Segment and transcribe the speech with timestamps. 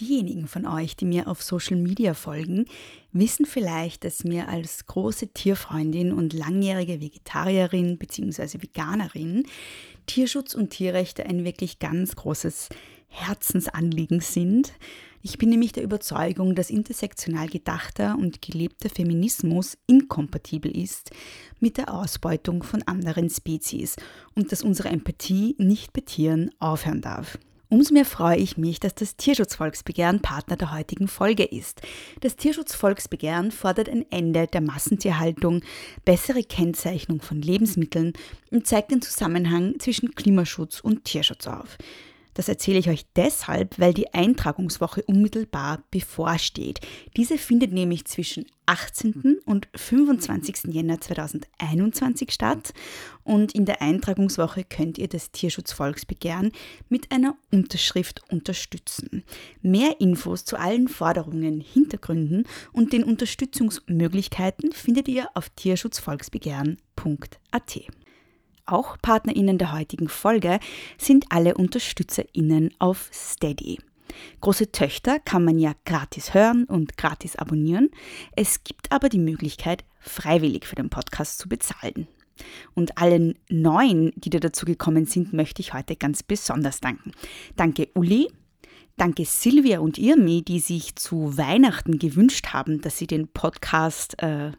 [0.00, 2.64] Diejenigen von euch, die mir auf Social Media folgen,
[3.12, 8.60] wissen vielleicht, dass mir als große Tierfreundin und langjährige Vegetarierin bzw.
[8.60, 9.46] Veganerin
[10.06, 12.70] Tierschutz und Tierrechte ein wirklich ganz großes
[13.06, 14.72] Herzensanliegen sind.
[15.22, 21.12] Ich bin nämlich der Überzeugung, dass intersektional gedachter und gelebter Feminismus inkompatibel ist
[21.60, 23.94] mit der Ausbeutung von anderen Spezies
[24.34, 27.38] und dass unsere Empathie nicht bei Tieren aufhören darf.
[27.68, 31.82] Umso mehr freue ich mich, dass das Tierschutzvolksbegehren Partner der heutigen Folge ist.
[32.20, 35.62] Das Tierschutzvolksbegehren fordert ein Ende der Massentierhaltung,
[36.04, 38.12] bessere Kennzeichnung von Lebensmitteln
[38.50, 41.78] und zeigt den Zusammenhang zwischen Klimaschutz und Tierschutz auf.
[42.34, 46.80] Das erzähle ich euch deshalb, weil die Eintragungswoche unmittelbar bevorsteht.
[47.16, 49.38] Diese findet nämlich zwischen 18.
[49.44, 50.72] und 25.
[50.72, 52.72] Jänner 2021 statt
[53.22, 56.52] und in der Eintragungswoche könnt ihr das Tierschutzvolksbegehren
[56.88, 59.22] mit einer Unterschrift unterstützen.
[59.60, 67.80] Mehr Infos zu allen Forderungen, Hintergründen und den Unterstützungsmöglichkeiten findet ihr auf tierschutzvolksbegehren.at.
[68.66, 70.58] Auch PartnerInnen der heutigen Folge
[70.96, 73.78] sind alle UnterstützerInnen auf Steady.
[74.40, 77.90] Große Töchter kann man ja gratis hören und gratis abonnieren.
[78.36, 82.08] Es gibt aber die Möglichkeit, freiwillig für den Podcast zu bezahlen.
[82.74, 87.12] Und allen Neuen, die da dazu gekommen sind, möchte ich heute ganz besonders danken.
[87.56, 88.28] Danke Uli,
[88.96, 94.52] Danke Silvia und Irmi, die sich zu Weihnachten gewünscht haben, dass sie den Podcast äh,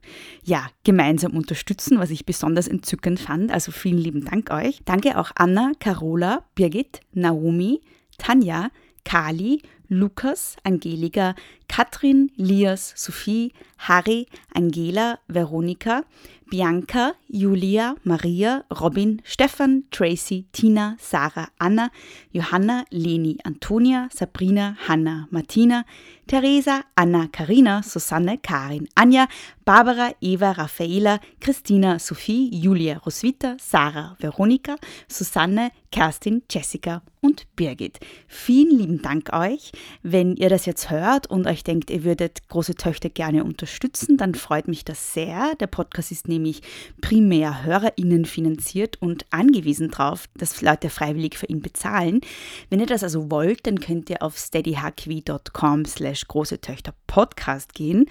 [0.43, 3.49] ja, gemeinsam unterstützen, was ich besonders entzückend fand.
[3.49, 4.81] Also vielen lieben Dank euch.
[4.83, 7.79] Danke auch Anna, Carola, Birgit, Naomi,
[8.17, 8.71] Tanja,
[9.05, 11.33] Kali, Lukas, Angelika,
[11.69, 16.03] Katrin, Lias, Sophie, Harry, Angela, Veronika,
[16.49, 21.91] Bianca, Julia, Maria, Robin, Stefan, Tracy, Tina, Sarah, Anna,
[22.31, 25.85] Johanna, Leni, Antonia, Sabrina, Hanna, Martina,
[26.27, 29.27] Theresa, Anna, Karina, Susanne, Karin, Anja,
[29.63, 34.75] Barbara, Eva, Raffaela, Christina, Sophie, Julia, Roswitha, Sarah, Veronika,
[35.07, 37.99] Susanne, Kerstin, Jessica und Birgit.
[38.27, 39.71] Vielen lieben Dank euch.
[40.03, 44.35] Wenn ihr das jetzt hört und euch denkt, ihr würdet große Töchter gerne unterstützen, dann
[44.35, 45.55] freut mich das sehr.
[45.55, 46.61] Der Podcast ist nämlich
[47.01, 52.21] primär HörerInnen finanziert und angewiesen darauf, dass Leute freiwillig für ihn bezahlen.
[52.69, 58.05] Wenn ihr das also wollt, dann könnt ihr auf steadyhq.com slash große Töchter Podcast gehen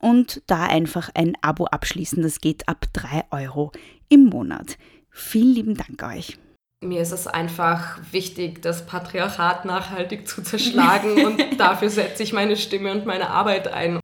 [0.00, 2.22] und da einfach ein Abo abschließen.
[2.22, 3.72] Das geht ab 3 Euro
[4.08, 4.76] im Monat.
[5.10, 6.38] Vielen lieben Dank euch.
[6.82, 12.56] Mir ist es einfach wichtig, das Patriarchat nachhaltig zu zerschlagen und dafür setze ich meine
[12.56, 14.00] Stimme und meine Arbeit ein.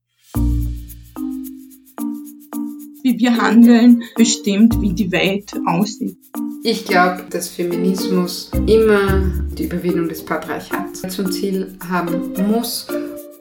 [3.02, 6.18] Wie wir handeln, bestimmt, wie die Welt aussieht.
[6.62, 12.86] Ich glaube, dass Feminismus immer die Überwindung des Patriarchats zum Ziel haben muss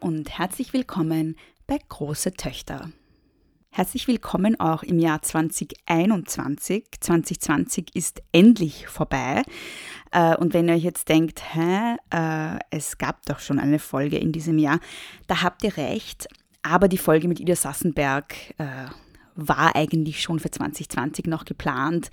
[0.00, 1.36] Und herzlich willkommen
[1.66, 2.90] bei Große Töchter.
[3.70, 6.84] Herzlich willkommen auch im Jahr 2021.
[7.00, 9.42] 2020 ist endlich vorbei.
[10.12, 14.18] Äh, und wenn ihr euch jetzt denkt, hä, äh, es gab doch schon eine Folge
[14.18, 14.80] in diesem Jahr,
[15.28, 16.28] da habt ihr recht.
[16.62, 18.86] Aber die Folge mit Ida Sassenberg äh,
[19.34, 22.10] war eigentlich schon für 2020 noch geplant.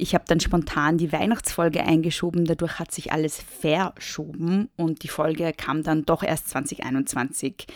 [0.00, 5.52] Ich habe dann spontan die Weihnachtsfolge eingeschoben, dadurch hat sich alles verschoben und die Folge
[5.52, 7.66] kam dann doch erst 2021.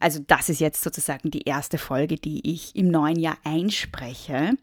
[0.00, 4.54] Also das ist jetzt sozusagen die erste Folge, die ich im neuen Jahr einspreche.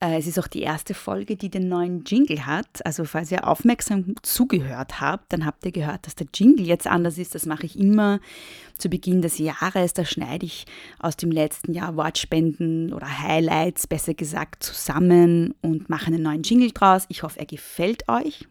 [0.00, 2.84] Äh, es ist auch die erste Folge, die den neuen Jingle hat.
[2.84, 7.18] Also falls ihr aufmerksam zugehört habt, dann habt ihr gehört, dass der Jingle jetzt anders
[7.18, 7.34] ist.
[7.34, 8.20] Das mache ich immer
[8.78, 9.92] zu Beginn des Jahres.
[9.92, 10.64] Da schneide ich
[10.98, 16.70] aus dem letzten Jahr Wortspenden oder Highlights, besser gesagt, zusammen und mache einen neuen Jingle
[16.70, 17.04] draus.
[17.08, 18.46] Ich hoffe, er gefällt euch.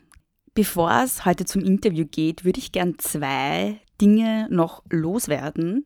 [0.54, 5.86] Bevor es heute zum Interview geht, würde ich gern zwei Dinge noch loswerden.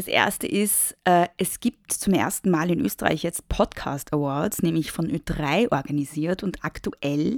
[0.00, 4.92] Das erste ist, äh, es gibt zum ersten Mal in Österreich jetzt Podcast Awards, nämlich
[4.92, 7.36] von Ö3 organisiert und aktuell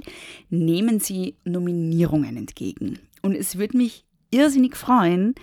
[0.49, 2.99] nehmen sie Nominierungen entgegen.
[3.21, 5.35] Und es würde mich irrsinnig freuen,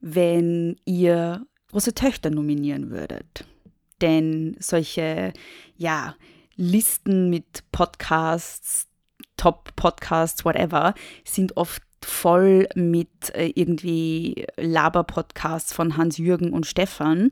[0.00, 3.44] wenn ihr große Töchter nominieren würdet.
[4.00, 5.32] Denn solche,
[5.76, 6.14] ja,
[6.54, 8.86] Listen mit Podcasts,
[9.36, 10.94] Top-Podcasts, whatever,
[11.24, 17.30] sind oft voll mit äh, irgendwie Laber-Podcasts von Hans-Jürgen und Stefan.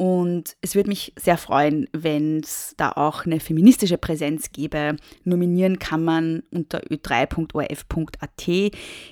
[0.00, 4.96] Und es würde mich sehr freuen, wenn es da auch eine feministische Präsenz gäbe.
[5.24, 8.48] Nominieren kann man unter ö3.orf.at.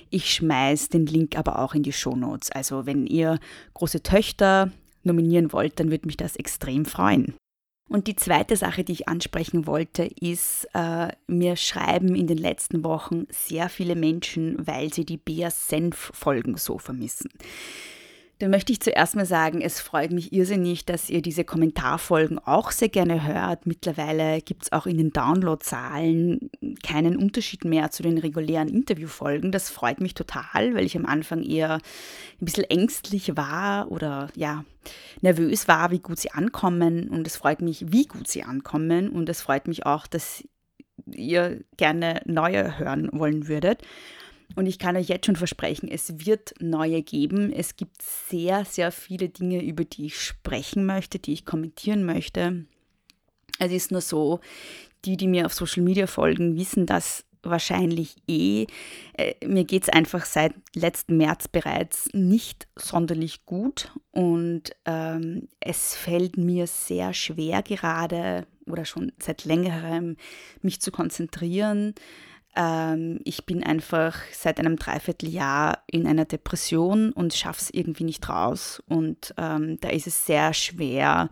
[0.09, 2.51] Ich schmeiße den Link aber auch in die Shownotes.
[2.51, 3.37] Also wenn ihr
[3.75, 4.71] große Töchter
[5.03, 7.35] nominieren wollt, dann würde mich das extrem freuen.
[7.89, 12.83] Und die zweite Sache, die ich ansprechen wollte, ist, äh, mir schreiben in den letzten
[12.83, 17.29] Wochen sehr viele Menschen, weil sie die Bea Senf-Folgen so vermissen.
[18.39, 22.71] Dann möchte ich zuerst mal sagen, es freut mich irrsinnig, dass ihr diese Kommentarfolgen auch
[22.71, 23.65] sehr gerne hört.
[23.65, 26.49] Mittlerweile gibt es auch in den Downloadzahlen
[26.81, 29.51] keinen Unterschied mehr zu den regulären Interviewfolgen.
[29.51, 34.63] Das freut mich total, weil ich am Anfang eher ein bisschen ängstlich war oder ja,
[35.19, 37.09] nervös war, wie gut sie ankommen.
[37.09, 39.09] Und es freut mich, wie gut sie ankommen.
[39.09, 40.45] Und es freut mich auch, dass
[41.11, 43.81] ihr gerne neue hören wollen würdet.
[44.55, 47.51] Und ich kann euch jetzt schon versprechen, es wird neue geben.
[47.53, 52.65] Es gibt sehr, sehr viele Dinge, über die ich sprechen möchte, die ich kommentieren möchte.
[53.59, 54.39] Es ist nur so,
[55.05, 58.65] die, die mir auf Social Media folgen, wissen das wahrscheinlich eh.
[59.13, 65.95] Äh, mir geht es einfach seit letzten März bereits nicht sonderlich gut und ähm, es
[65.95, 70.17] fällt mir sehr schwer gerade oder schon seit längerem,
[70.61, 71.95] mich zu konzentrieren.
[72.59, 78.27] Ähm, ich bin einfach seit einem Dreivierteljahr in einer Depression und schaffe es irgendwie nicht
[78.27, 78.83] raus.
[78.87, 81.29] Und ähm, da ist es sehr schwer,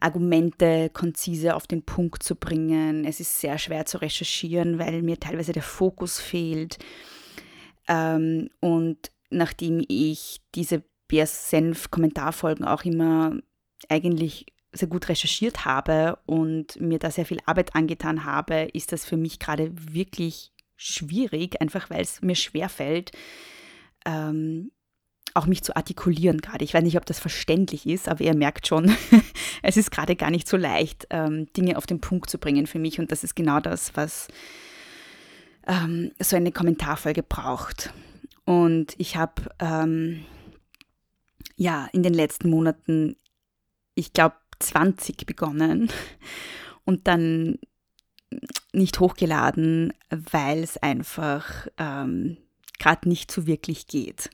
[0.00, 3.04] Argumente konzise auf den Punkt zu bringen.
[3.04, 6.78] Es ist sehr schwer zu recherchieren, weil mir teilweise der Fokus fehlt.
[7.86, 13.36] Ähm, und nachdem ich diese BS-Senf-Kommentarfolgen auch immer
[13.90, 19.04] eigentlich sehr gut recherchiert habe und mir da sehr viel Arbeit angetan habe, ist das
[19.04, 23.12] für mich gerade wirklich schwierig, einfach weil es mir schwerfällt,
[24.04, 24.70] ähm,
[25.34, 26.64] auch mich zu artikulieren gerade.
[26.64, 28.94] Ich weiß nicht, ob das verständlich ist, aber ihr merkt schon,
[29.62, 32.78] es ist gerade gar nicht so leicht, ähm, Dinge auf den Punkt zu bringen für
[32.78, 32.98] mich.
[32.98, 34.28] Und das ist genau das, was
[35.66, 37.92] ähm, so eine Kommentarfolge braucht.
[38.44, 40.24] Und ich habe ähm,
[41.56, 43.16] ja in den letzten Monaten,
[43.94, 45.90] ich glaube, 20 begonnen
[46.84, 47.58] und dann
[48.72, 52.36] nicht hochgeladen, weil es einfach ähm,
[52.78, 54.30] gerade nicht so wirklich geht.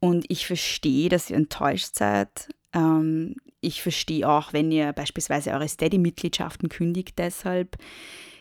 [0.00, 2.48] Und ich verstehe, dass ihr enttäuscht seid.
[2.72, 7.76] Ähm, ich verstehe auch, wenn ihr beispielsweise eure Steady-Mitgliedschaften kündigt deshalb.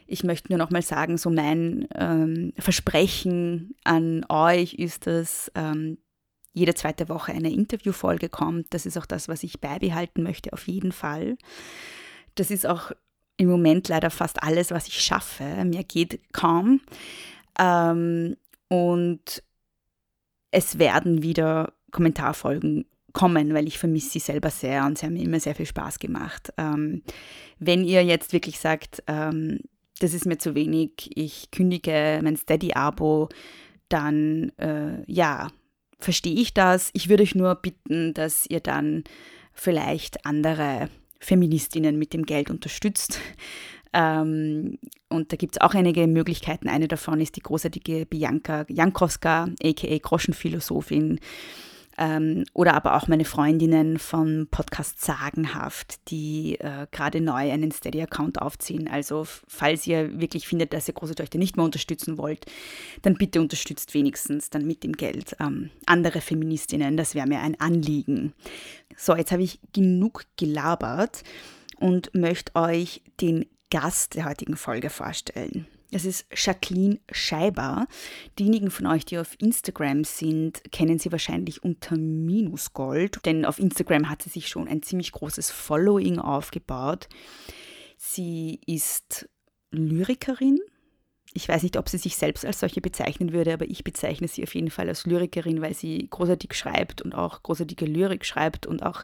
[0.05, 5.97] Ich möchte nur noch mal sagen, so mein ähm, Versprechen an euch ist es, ähm,
[6.57, 8.73] jede zweite Woche eine Interviewfolge kommt.
[8.73, 11.37] Das ist auch das, was ich beibehalten möchte, auf jeden Fall.
[12.35, 12.91] Das ist auch
[13.37, 15.43] im Moment leider fast alles, was ich schaffe.
[15.63, 16.81] Mir geht kaum.
[17.59, 18.35] Ähm,
[18.67, 19.43] und
[20.51, 25.23] es werden wieder Kommentarfolgen kommen, weil ich vermisse sie selber sehr und sie haben mir
[25.23, 26.53] immer sehr viel Spaß gemacht.
[26.57, 27.03] Ähm,
[27.59, 29.59] wenn ihr jetzt wirklich sagt, ähm,
[29.99, 33.29] das ist mir zu wenig, ich kündige mein Steady-Abo,
[33.89, 35.49] dann äh, ja,
[35.99, 36.89] verstehe ich das.
[36.93, 39.03] Ich würde euch nur bitten, dass ihr dann
[39.53, 40.89] vielleicht andere
[41.19, 43.19] Feministinnen mit dem Geld unterstützt.
[43.93, 44.77] Ähm,
[45.09, 46.69] und da gibt es auch einige Möglichkeiten.
[46.69, 51.19] Eine davon ist die großartige Bianca Jankowska, aka Groschenphilosophin,
[51.97, 58.41] ähm, oder aber auch meine Freundinnen vom Podcast Sagenhaft, die äh, gerade neu einen Steady-Account
[58.41, 58.87] aufziehen.
[58.87, 62.45] Also falls ihr wirklich findet, dass ihr große Töchter nicht mehr unterstützen wollt,
[63.01, 66.97] dann bitte unterstützt wenigstens dann mit dem Geld ähm, andere Feministinnen.
[66.97, 68.33] Das wäre mir ein Anliegen.
[68.95, 71.23] So, jetzt habe ich genug gelabert
[71.79, 75.67] und möchte euch den Gast der heutigen Folge vorstellen.
[75.91, 77.87] Das ist Jacqueline Scheiber.
[78.37, 84.09] Diejenigen von euch, die auf Instagram sind, kennen sie wahrscheinlich unter Minusgold, denn auf Instagram
[84.09, 87.07] hat sie sich schon ein ziemlich großes Following aufgebaut.
[87.97, 89.29] Sie ist
[89.71, 90.59] Lyrikerin.
[91.33, 94.43] Ich weiß nicht, ob sie sich selbst als solche bezeichnen würde, aber ich bezeichne sie
[94.43, 98.83] auf jeden Fall als Lyrikerin, weil sie großartig schreibt und auch großartige Lyrik schreibt und
[98.83, 99.03] auch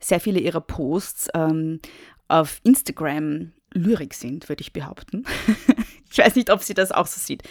[0.00, 1.80] sehr viele ihrer Posts ähm,
[2.28, 5.24] auf Instagram Lyrik sind, würde ich behaupten.
[6.10, 7.42] ich weiß nicht, ob sie das auch so sieht.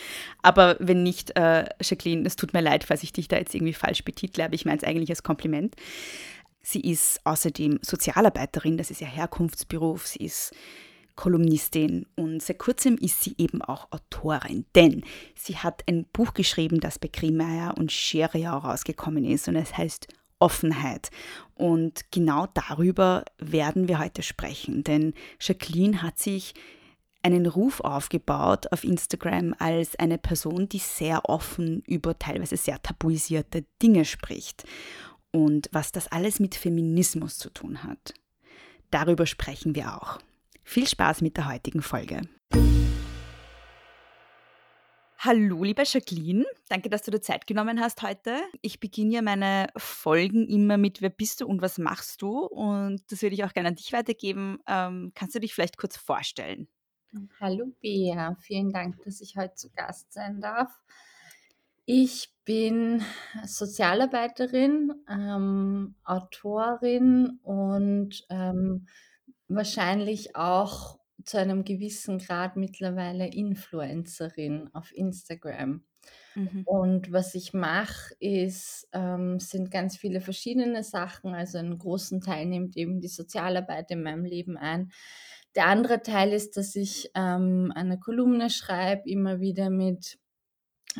[0.42, 3.74] Aber wenn nicht, äh, Jacqueline, es tut mir leid, falls ich dich da jetzt irgendwie
[3.74, 5.76] falsch betitle, aber ich meine es eigentlich als Kompliment.
[6.62, 10.08] Sie ist außerdem Sozialarbeiterin, das ist ihr Herkunftsberuf.
[10.08, 10.52] Sie ist
[11.16, 16.80] Kolumnistin und seit kurzem ist sie eben auch Autorin, denn sie hat ein Buch geschrieben,
[16.80, 20.08] das bei Grimmeier und Scheriau rausgekommen ist und es heißt
[20.40, 21.10] Offenheit.
[21.54, 26.54] Und genau darüber werden wir heute sprechen, denn Jacqueline hat sich
[27.26, 33.66] einen Ruf aufgebaut auf Instagram als eine Person, die sehr offen über teilweise sehr tabuisierte
[33.82, 34.64] Dinge spricht
[35.32, 38.14] und was das alles mit Feminismus zu tun hat.
[38.92, 40.20] Darüber sprechen wir auch.
[40.64, 42.22] Viel Spaß mit der heutigen Folge.
[45.18, 46.46] Hallo, liebe Jacqueline.
[46.70, 48.40] Danke, dass du dir Zeit genommen hast heute.
[48.62, 52.46] Ich beginne ja meine Folgen immer mit Wer bist du und was machst du?
[52.46, 54.60] Und das würde ich auch gerne an dich weitergeben.
[54.68, 56.68] Ähm, kannst du dich vielleicht kurz vorstellen?
[57.40, 60.70] Hallo Bea, vielen Dank, dass ich heute zu Gast sein darf.
[61.86, 63.04] Ich bin
[63.46, 68.88] Sozialarbeiterin, ähm, Autorin und ähm,
[69.48, 75.84] wahrscheinlich auch zu einem gewissen Grad mittlerweile Influencerin auf Instagram.
[76.36, 76.64] Mhm.
[76.66, 81.34] Und was ich mache, ist, ähm, sind ganz viele verschiedene Sachen.
[81.34, 84.92] Also einen großen Teil nimmt eben die Sozialarbeit in meinem Leben ein.
[85.56, 90.18] Der andere Teil ist, dass ich ähm, eine Kolumne schreibe, immer wieder mit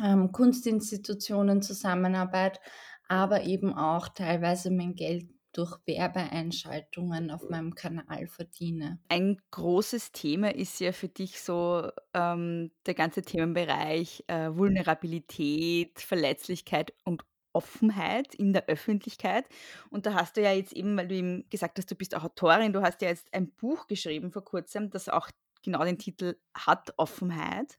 [0.02, 2.60] ähm, Kunstinstitutionen Zusammenarbeit,
[3.08, 8.98] aber eben auch teilweise mein Geld durch Werbeeinschaltungen auf meinem Kanal verdiene.
[9.08, 16.92] Ein großes Thema ist ja für dich so ähm, der ganze Themenbereich äh, Vulnerabilität, Verletzlichkeit
[17.04, 17.22] und
[17.56, 19.46] Offenheit in der Öffentlichkeit.
[19.88, 22.22] Und da hast du ja jetzt eben, weil du eben gesagt hast, du bist auch
[22.22, 25.30] Autorin, du hast ja jetzt ein Buch geschrieben vor kurzem, das auch
[25.62, 27.78] genau den Titel hat, Offenheit.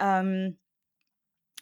[0.00, 0.58] Ähm,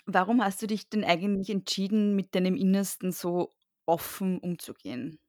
[0.06, 3.54] warum hast du dich denn eigentlich entschieden, mit deinem Innersten so
[3.84, 5.20] offen umzugehen?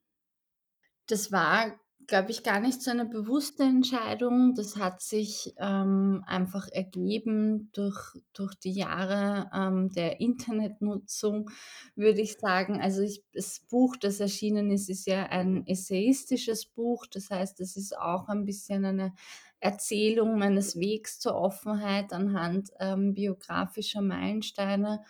[1.06, 1.78] Das war
[2.10, 4.54] glaube ich, gar nicht so eine bewusste Entscheidung.
[4.56, 11.50] Das hat sich ähm, einfach ergeben durch, durch die Jahre ähm, der Internetnutzung,
[11.94, 12.80] würde ich sagen.
[12.80, 17.06] Also ich, das Buch, das erschienen ist, ist ja ein essayistisches Buch.
[17.06, 19.14] Das heißt, es ist auch ein bisschen eine
[19.60, 25.04] Erzählung meines Wegs zur Offenheit anhand ähm, biografischer Meilensteine.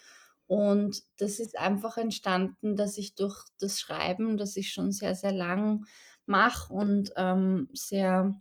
[0.47, 5.33] Und das ist einfach entstanden, dass ich durch das Schreiben, das ich schon sehr, sehr
[5.33, 5.87] lang
[6.31, 8.41] mache und ähm, sehr,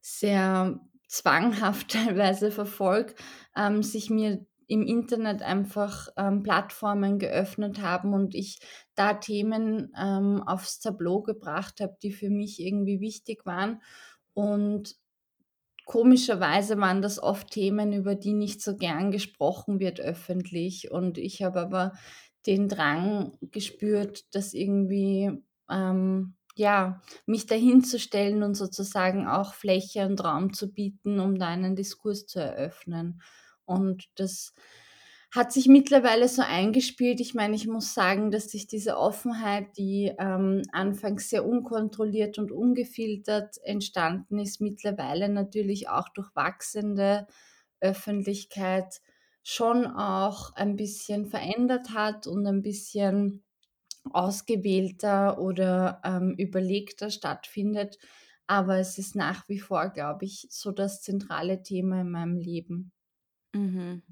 [0.00, 3.14] sehr zwanghaft teilweise verfolge,
[3.56, 8.58] ähm, sich mir im Internet einfach ähm, Plattformen geöffnet haben und ich
[8.94, 13.80] da Themen ähm, aufs Tableau gebracht habe, die für mich irgendwie wichtig waren.
[14.34, 14.96] Und
[15.86, 20.90] komischerweise waren das oft Themen, über die nicht so gern gesprochen wird öffentlich.
[20.90, 21.92] Und ich habe aber
[22.46, 25.30] den Drang gespürt, dass irgendwie
[25.70, 31.76] ähm, ja, mich dahinzustellen und sozusagen auch Fläche und Raum zu bieten, um da einen
[31.76, 33.22] Diskurs zu eröffnen.
[33.64, 34.54] Und das
[35.30, 37.20] hat sich mittlerweile so eingespielt.
[37.20, 42.50] Ich meine, ich muss sagen, dass sich diese Offenheit, die ähm, anfangs sehr unkontrolliert und
[42.50, 47.28] ungefiltert entstanden ist, mittlerweile natürlich auch durch wachsende
[47.80, 49.00] Öffentlichkeit
[49.44, 53.44] schon auch ein bisschen verändert hat und ein bisschen
[54.14, 57.98] ausgewählter oder ähm, überlegter stattfindet.
[58.46, 62.92] Aber es ist nach wie vor, glaube ich, so das zentrale Thema in meinem Leben.
[63.54, 64.02] Mhm.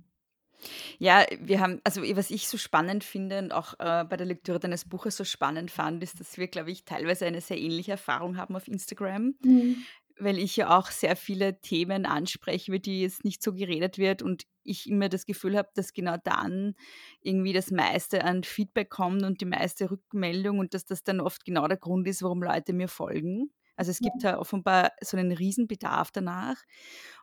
[0.99, 4.59] Ja, wir haben, also was ich so spannend finde und auch äh, bei der Lektüre
[4.59, 8.39] deines Buches so spannend fand, ist, dass wir, glaube ich, teilweise eine sehr ähnliche Erfahrung
[8.39, 9.35] haben auf Instagram.
[9.43, 9.85] Mhm
[10.19, 14.23] weil ich ja auch sehr viele Themen anspreche, über die jetzt nicht so geredet wird
[14.23, 16.75] und ich immer das Gefühl habe, dass genau dann
[17.21, 21.45] irgendwie das meiste an Feedback kommt und die meiste Rückmeldung und dass das dann oft
[21.45, 23.51] genau der Grund ist, warum Leute mir folgen.
[23.77, 26.57] Also es gibt ja offenbar so einen Riesenbedarf danach.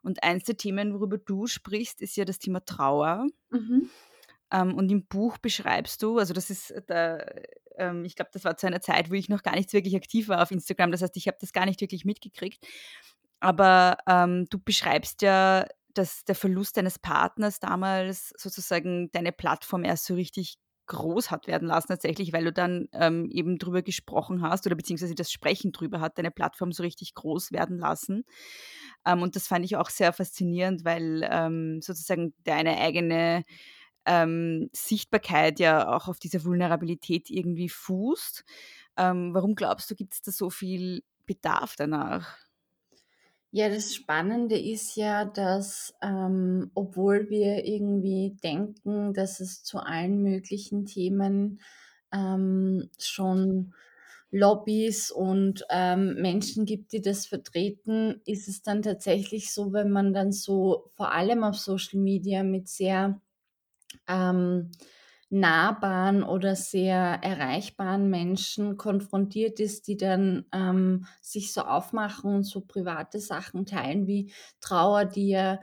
[0.04, 3.26] Und eins der Themen, worüber du sprichst, ist ja das Thema Trauer.
[3.50, 3.90] Mhm.
[4.52, 7.44] Ähm, und im Buch beschreibst du, also das ist der,
[7.78, 10.28] ähm, ich glaube, das war zu einer Zeit, wo ich noch gar nicht wirklich aktiv
[10.28, 10.92] war auf Instagram.
[10.92, 12.66] Das heißt, ich habe das gar nicht wirklich mitgekriegt.
[13.40, 20.06] Aber ähm, du beschreibst ja, dass der Verlust deines Partners damals sozusagen deine Plattform erst
[20.06, 24.66] so richtig groß hat werden lassen, tatsächlich, weil du dann ähm, eben drüber gesprochen hast
[24.66, 28.26] oder beziehungsweise das Sprechen drüber hat deine Plattform so richtig groß werden lassen.
[29.06, 33.44] Ähm, und das fand ich auch sehr faszinierend, weil ähm, sozusagen deine eigene
[34.06, 38.44] ähm, Sichtbarkeit ja auch auf dieser Vulnerabilität irgendwie fußt.
[38.98, 42.38] Ähm, warum glaubst du, gibt es da so viel Bedarf danach?
[43.52, 50.24] Ja, das Spannende ist ja, dass ähm, obwohl wir irgendwie denken, dass es zu allen
[50.24, 51.60] möglichen Themen
[52.12, 53.76] ähm, schon
[54.32, 60.14] Lobbys und ähm, Menschen gibt, die das vertreten, ist es dann tatsächlich so, wenn man
[60.14, 63.22] dann so vor allem auf Social Media mit sehr
[64.08, 64.72] ähm,
[65.30, 72.62] nahbaren oder sehr erreichbaren Menschen konfrontiert ist, die dann ähm, sich so aufmachen und so
[72.62, 74.32] private Sachen teilen wie
[74.62, 75.60] Trauer, die ja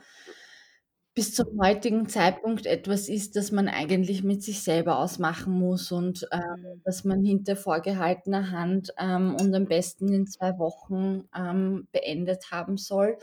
[1.15, 6.23] bis zum heutigen Zeitpunkt etwas ist, das man eigentlich mit sich selber ausmachen muss und
[6.31, 6.81] äh, Mhm.
[6.85, 12.77] dass man hinter vorgehaltener Hand ähm, und am besten in zwei Wochen ähm, beendet haben
[12.79, 13.19] soll.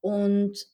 [0.00, 0.66] Und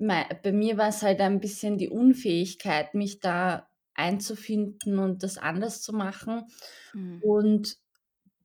[0.00, 5.82] bei mir war es halt ein bisschen die Unfähigkeit, mich da einzufinden und das anders
[5.82, 6.46] zu machen.
[6.94, 7.22] Mhm.
[7.22, 7.76] Und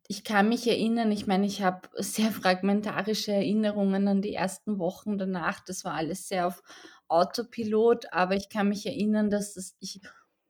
[0.07, 5.17] ich kann mich erinnern, ich meine, ich habe sehr fragmentarische Erinnerungen an die ersten Wochen
[5.17, 5.61] danach.
[5.65, 6.61] Das war alles sehr auf
[7.07, 10.01] Autopilot, aber ich kann mich erinnern, dass das ich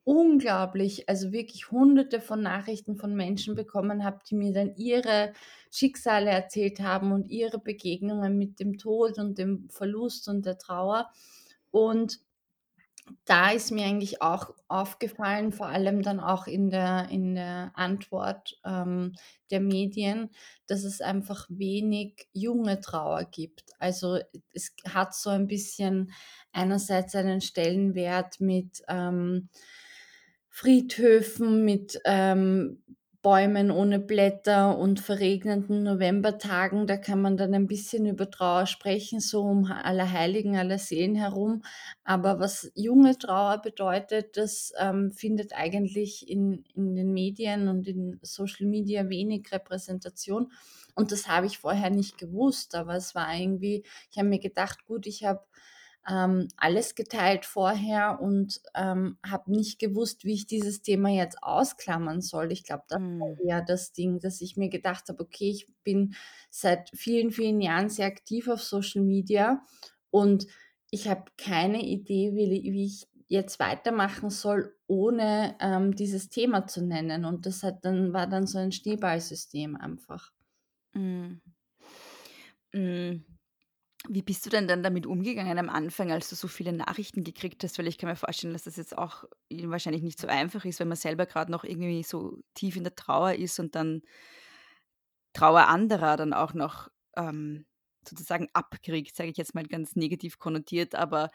[0.05, 5.33] unglaublich, also wirklich Hunderte von Nachrichten von Menschen bekommen habe, die mir dann ihre
[5.71, 11.11] Schicksale erzählt haben und ihre Begegnungen mit dem Tod und dem Verlust und der Trauer.
[11.71, 12.19] Und
[13.25, 18.59] da ist mir eigentlich auch aufgefallen, vor allem dann auch in der, in der Antwort
[18.63, 19.13] ähm,
[19.51, 20.29] der Medien,
[20.67, 23.73] dass es einfach wenig junge Trauer gibt.
[23.79, 24.19] Also
[24.53, 26.13] es hat so ein bisschen
[26.51, 29.49] einerseits einen Stellenwert mit ähm,
[30.55, 32.81] Friedhöfen, mit ähm,
[33.21, 36.87] Bäumen ohne Blätter und verregneten Novembertagen.
[36.87, 41.61] Da kann man dann ein bisschen über Trauer sprechen, so um Allerheiligen, Allerseelen herum.
[42.05, 48.17] Aber was junge Trauer bedeutet, das ähm, findet eigentlich in, in den Medien und in
[48.21, 50.53] Social Media wenig Repräsentation.
[50.95, 54.85] Und das habe ich vorher nicht gewusst, aber es war irgendwie, ich habe mir gedacht,
[54.85, 55.41] gut, ich habe
[56.09, 62.21] ähm, alles geteilt vorher und ähm, habe nicht gewusst, wie ich dieses Thema jetzt ausklammern
[62.21, 62.51] soll.
[62.51, 63.45] Ich glaube, das war Mhm.
[63.47, 66.15] eher das Ding, dass ich mir gedacht habe, okay, ich bin
[66.49, 69.63] seit vielen, vielen Jahren sehr aktiv auf Social Media
[70.11, 70.47] und
[70.91, 76.85] ich habe keine Idee, wie, wie ich jetzt weitermachen soll, ohne ähm, dieses Thema zu
[76.85, 77.25] nennen.
[77.25, 80.31] Und das hat dann, war dann so ein Schneeballsystem einfach.
[80.93, 81.41] Mhm.
[82.73, 83.34] Mhm.
[84.09, 87.63] Wie bist du denn dann damit umgegangen am Anfang, als du so viele Nachrichten gekriegt
[87.63, 87.77] hast?
[87.79, 90.79] Weil ich kann mir vorstellen, dass das jetzt auch i wahrscheinlich nicht so einfach ist,
[90.79, 94.01] wenn man selber gerade noch irgendwie so tief in der Trauer ist und dann
[95.33, 97.65] Trauer anderer dann auch noch, ähm,
[98.07, 100.95] sozusagen abkriegt, sage ich jetzt mal ganz negativ konnotiert.
[100.95, 101.31] Aber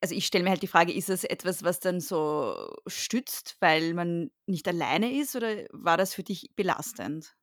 [0.00, 3.94] also ich stelle mir halt die Frage, ist das etwas, was dann so stützt, weil
[3.94, 7.34] man nicht alleine ist oder war das für dich belastend?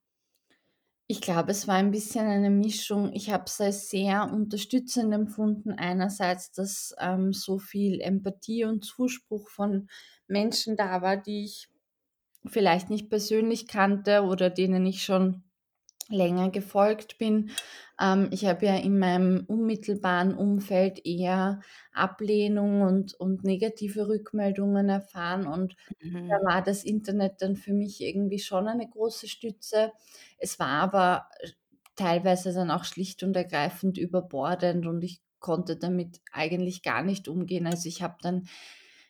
[1.12, 3.12] Ich glaube, es war ein bisschen eine Mischung.
[3.12, 5.74] Ich habe es als sehr unterstützend empfunden.
[5.74, 9.89] Einerseits, dass ähm, so viel Empathie und Zuspruch von
[10.28, 11.67] Menschen da war, die ich
[12.47, 15.43] vielleicht nicht persönlich kannte oder denen ich schon
[16.12, 17.52] länger gefolgt bin.
[18.00, 21.62] Ähm, ich habe ja in meinem unmittelbaren Umfeld eher
[21.93, 25.76] Ablehnung und, und negative Rückmeldungen erfahren und
[26.28, 26.52] da Mhm.
[26.54, 29.91] war das Internet dann für mich irgendwie schon eine große Stütze.
[30.38, 31.50] Es war aber äh,
[31.95, 37.67] teilweise dann auch schlicht und ergreifend überbordend und ich konnte damit eigentlich gar nicht umgehen.
[37.67, 38.47] Also ich habe dann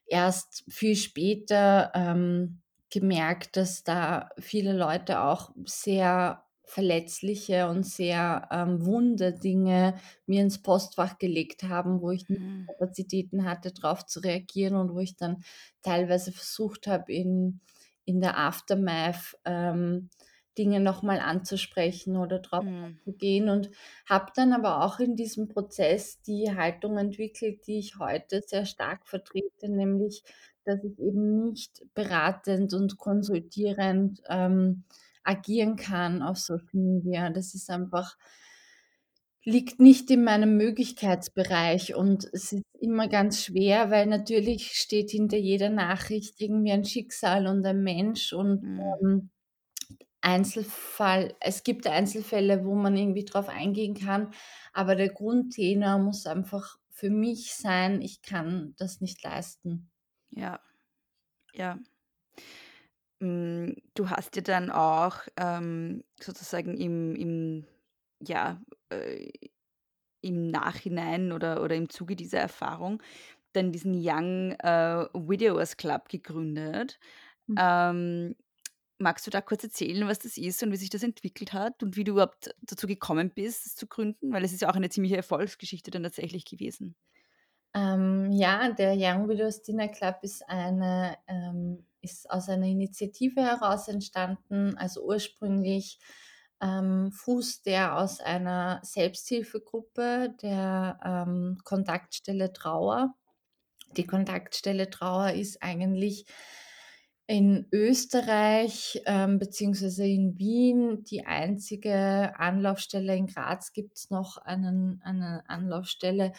[0.06, 8.86] erst viel später ähm, gemerkt, dass da viele Leute auch sehr verletzliche und sehr ähm,
[8.86, 12.74] wunde Dinge mir ins Postfach gelegt haben, wo ich nicht Mhm.
[12.80, 15.44] Kapazitäten hatte, darauf zu reagieren und wo ich dann
[15.82, 17.60] teilweise versucht habe, in,
[18.06, 20.10] in der Aftermath ähm,
[20.58, 23.02] Dinge nochmal anzusprechen oder drauf Mhm.
[23.04, 23.72] zu gehen und
[24.08, 29.08] habe dann aber auch in diesem Prozess die Haltung entwickelt, die ich heute sehr stark
[29.08, 30.24] vertrete, nämlich,
[30.66, 34.84] dass ich eben nicht beratend und konsultierend ähm,
[35.24, 37.30] agieren kann auf Social Media.
[37.30, 38.18] Das ist einfach
[39.44, 45.38] liegt nicht in meinem Möglichkeitsbereich und es ist immer ganz schwer, weil natürlich steht hinter
[45.38, 49.02] jeder Nachricht irgendwie ein Schicksal und ein Mensch und, Mhm.
[49.04, 49.30] ähm,
[50.22, 54.34] Einzelfall es gibt Einzelfälle, wo man irgendwie drauf eingehen kann,
[54.74, 59.92] aber der Grundtenor muss einfach für mich sein: „Ich kann das nicht leisten.“
[60.32, 60.60] Ja,
[61.54, 61.80] ja.
[63.22, 67.68] Hm, du hast dir dann auch, ähm, sozusagen im im
[68.20, 69.32] ja, äh,
[70.22, 73.02] im Nachhinein oder oder im Zuge dieser Erfahrung
[73.54, 77.00] dann diesen Young, äh, Widowers Club gegründet.
[77.48, 77.58] Hm.
[77.58, 78.36] Ähm,
[79.00, 81.98] magst du da kurz erzählen, was das ist und wie sich das entwickelt hat und
[81.98, 84.34] wie du überhaupt dazu gekommen bist, es zu gründen?
[84.34, 86.96] Weil es ist ja auch eine ziemliche Erfolgsgeschichte dann tatsächlich gewesen.
[87.74, 93.88] Ähm, ja, der Young Widows Dinner Club ist eine ähm, ist aus einer Initiative heraus
[93.88, 94.78] entstanden.
[94.78, 96.00] Also ursprünglich
[96.62, 103.16] ähm, fußt der aus einer Selbsthilfegruppe der ähm, Kontaktstelle Trauer.
[103.98, 106.26] Die Kontaktstelle Trauer ist eigentlich
[107.28, 113.16] in Österreich ähm, beziehungsweise in Wien die einzige Anlaufstelle.
[113.16, 116.34] In Graz gibt es noch einen, eine Anlaufstelle,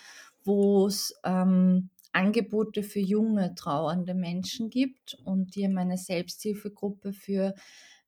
[0.44, 7.54] wo es ähm, Angebote für junge trauernde Menschen gibt und die haben eine Selbsthilfegruppe für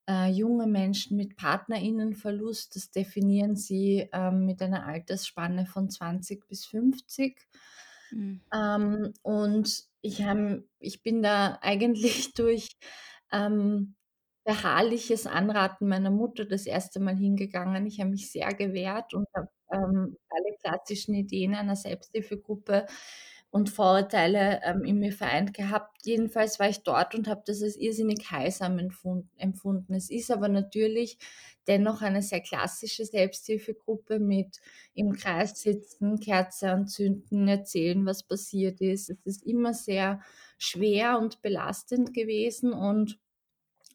[0.09, 2.77] äh, junge Menschen mit Partnerinnenverlust.
[2.77, 7.41] Das definieren sie ähm, mit einer Altersspanne von 20 bis 50.
[8.11, 8.41] Mhm.
[8.53, 10.39] Ähm, und ich, hab,
[10.79, 12.69] ich bin da eigentlich durch
[13.33, 13.95] ähm,
[14.45, 17.87] beharrliches Anraten meiner Mutter das erste Mal hingegangen.
[17.87, 22.87] Ich habe mich sehr gewehrt und habe ähm, alle klassischen Ideen einer Selbsthilfegruppe
[23.55, 26.05] und Vorurteile ähm, in mir vereint gehabt.
[26.05, 29.95] Jedenfalls war ich dort und habe das als irrsinnig heilsam empfunden.
[29.95, 31.19] Es ist aber natürlich
[31.69, 34.59] dennoch eine sehr klassische Selbsthilfegruppe mit
[34.95, 39.11] im Kreis sitzen, Kerze anzünden, erzählen, was passiert ist.
[39.11, 40.19] Es ist immer sehr
[40.59, 43.21] schwer und belastend gewesen und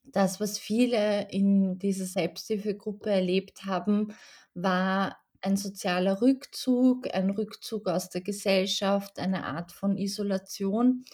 [0.05, 4.13] das, was viele in dieser Selbsthilfegruppe erlebt haben,
[4.53, 11.06] war ein sozialer Rückzug, ein Rückzug aus der Gesellschaft, eine Art von Isolation.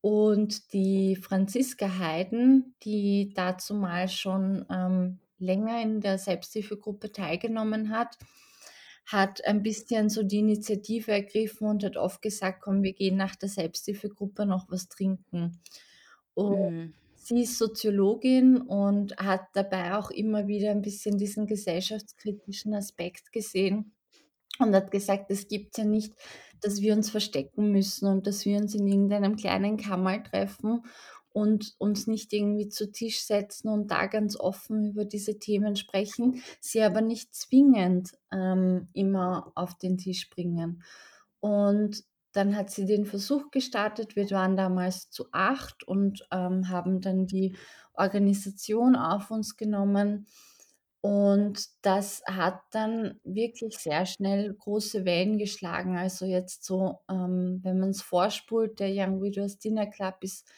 [0.00, 8.16] Und die Franziska Heiden, die dazu mal schon ähm, länger in der Selbsthilfegruppe teilgenommen hat,
[9.06, 13.36] hat ein bisschen so die Initiative ergriffen und hat oft gesagt, komm, wir gehen nach
[13.36, 15.60] der Selbsthilfegruppe noch was trinken.
[16.34, 16.92] Und Mhm.
[17.28, 23.92] Sie ist Soziologin und hat dabei auch immer wieder ein bisschen diesen gesellschaftskritischen Aspekt gesehen
[24.58, 26.14] und hat gesagt, es gibt ja nicht,
[26.62, 30.84] dass wir uns verstecken müssen und dass wir uns in irgendeinem kleinen Kammer treffen
[31.28, 36.42] und uns nicht irgendwie zu Tisch setzen und da ganz offen über diese Themen sprechen,
[36.60, 40.82] sie aber nicht zwingend ähm, immer auf den Tisch bringen.
[41.40, 44.16] Und dann hat sie den Versuch gestartet.
[44.16, 47.56] Wir waren damals zu acht und ähm, haben dann die
[47.94, 50.26] Organisation auf uns genommen.
[51.00, 55.96] Und das hat dann wirklich sehr schnell große Wellen geschlagen.
[55.96, 60.50] Also jetzt so, ähm, wenn man es vorspult, der Young Widows Dinner Club ist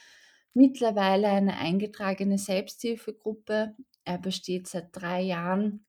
[0.55, 3.75] mittlerweile eine eingetragene Selbsthilfegruppe.
[4.05, 5.85] Er besteht seit drei Jahren.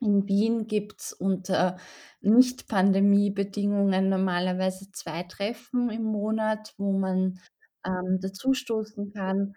[0.00, 1.78] In Wien gibt es unter
[2.20, 7.40] Nicht-Pandemie-Bedingungen normalerweise zwei Treffen im Monat, wo man
[7.84, 9.54] ähm, dazustoßen kann.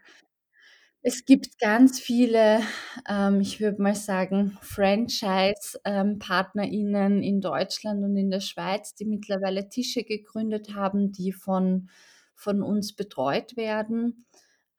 [1.01, 2.59] Es gibt ganz viele,
[3.07, 9.69] ähm, ich würde mal sagen, Franchise-PartnerInnen ähm, in Deutschland und in der Schweiz, die mittlerweile
[9.69, 11.89] Tische gegründet haben, die von,
[12.35, 14.25] von uns betreut werden.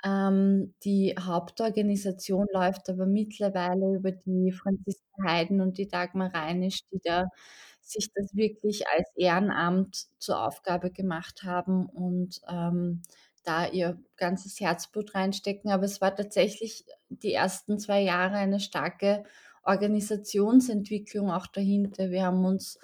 [0.05, 7.01] Ähm, die Hauptorganisation läuft aber mittlerweile über die Franziska Heiden und die Dagmar Reinisch, die
[7.03, 7.27] da
[7.81, 13.03] sich das wirklich als Ehrenamt zur Aufgabe gemacht haben und ähm,
[13.45, 15.71] da ihr ganzes Herzblut reinstecken.
[15.71, 19.25] Aber es war tatsächlich die ersten zwei Jahre eine starke
[19.63, 22.11] Organisationsentwicklung auch dahinter.
[22.11, 22.79] Wir haben uns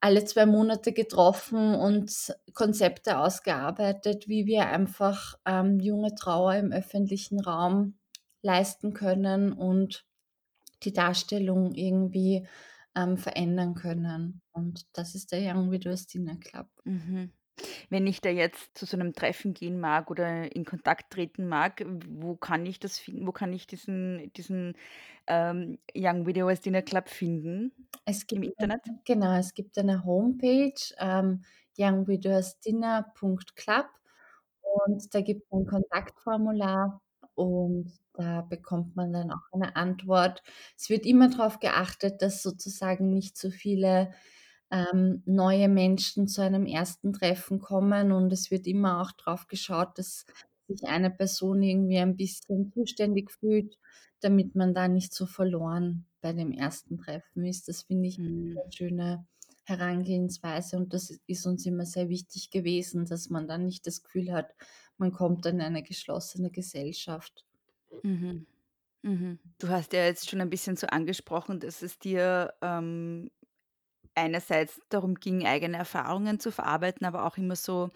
[0.00, 7.40] alle zwei Monate getroffen und Konzepte ausgearbeitet, wie wir einfach ähm, junge Trauer im öffentlichen
[7.40, 7.94] Raum
[8.42, 10.04] leisten können und
[10.82, 12.46] die Darstellung irgendwie
[12.94, 14.42] ähm, verändern können.
[14.52, 16.68] Und das ist der Young Widows Dinner Club.
[16.84, 17.32] Mhm.
[17.90, 21.84] Wenn ich da jetzt zu so einem Treffen gehen mag oder in Kontakt treten mag,
[22.06, 23.26] wo kann ich das finden?
[23.26, 24.76] Wo kann ich diesen, diesen
[25.26, 27.72] ähm, Young Widows Dinner Club finden?
[28.04, 28.82] Es Im gibt Internet?
[29.04, 31.42] genau, es gibt eine Homepage, ähm,
[31.78, 33.86] youngwidorsdinner.club
[34.60, 37.00] und da gibt es ein Kontaktformular
[37.34, 40.42] und da bekommt man dann auch eine Antwort.
[40.76, 44.12] Es wird immer darauf geachtet, dass sozusagen nicht so viele
[44.70, 49.98] ähm, neue Menschen zu einem ersten Treffen kommen und es wird immer auch darauf geschaut,
[49.98, 50.26] dass
[50.66, 53.78] sich eine Person irgendwie ein bisschen zuständig fühlt,
[54.20, 57.68] damit man da nicht so verloren bei dem ersten Treffen ist.
[57.68, 58.62] Das finde ich Mhm.
[58.62, 59.26] eine schöne
[59.64, 64.32] Herangehensweise und das ist uns immer sehr wichtig gewesen, dass man dann nicht das Gefühl
[64.32, 64.54] hat,
[64.98, 67.44] man kommt in eine geschlossene Gesellschaft.
[68.02, 68.46] Mhm.
[69.02, 69.38] Mhm.
[69.60, 73.30] Du hast ja jetzt schon ein bisschen so angesprochen, dass es dir ähm,
[74.14, 77.90] einerseits darum ging, eigene Erfahrungen zu verarbeiten, aber auch immer so,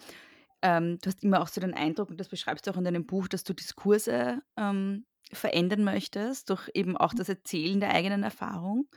[0.63, 3.07] ähm, du hast immer auch so den Eindruck, und das beschreibst du auch in deinem
[3.07, 8.89] Buch, dass du Diskurse ähm, verändern möchtest, durch eben auch das Erzählen der eigenen Erfahrung.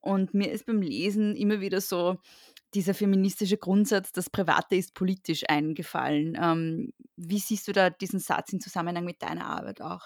[0.00, 2.18] Und mir ist beim Lesen immer wieder so
[2.74, 6.38] dieser feministische Grundsatz, das Private ist politisch eingefallen.
[6.40, 10.02] Ähm, wie siehst du da diesen Satz im Zusammenhang mit deiner Arbeit auch?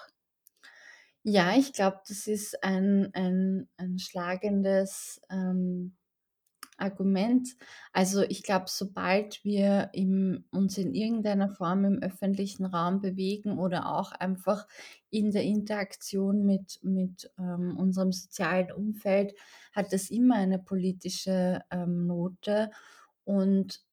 [1.27, 5.95] Ja, ich glaube, das ist ein, ein, ein schlagendes ähm,
[6.77, 7.47] Argument.
[7.93, 13.91] Also ich glaube, sobald wir im, uns in irgendeiner Form im öffentlichen Raum bewegen oder
[13.95, 14.67] auch einfach
[15.09, 19.33] in der Interaktion mit, mit ähm, unserem sozialen Umfeld,
[19.73, 22.69] hat das immer eine politische ähm, Note.
[23.23, 23.84] Und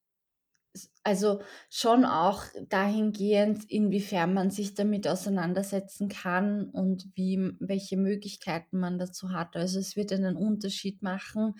[1.03, 8.97] also schon auch dahingehend, inwiefern man sich damit auseinandersetzen kann und wie, welche Möglichkeiten man
[8.97, 9.55] dazu hat.
[9.55, 11.55] Also es wird einen Unterschied machen,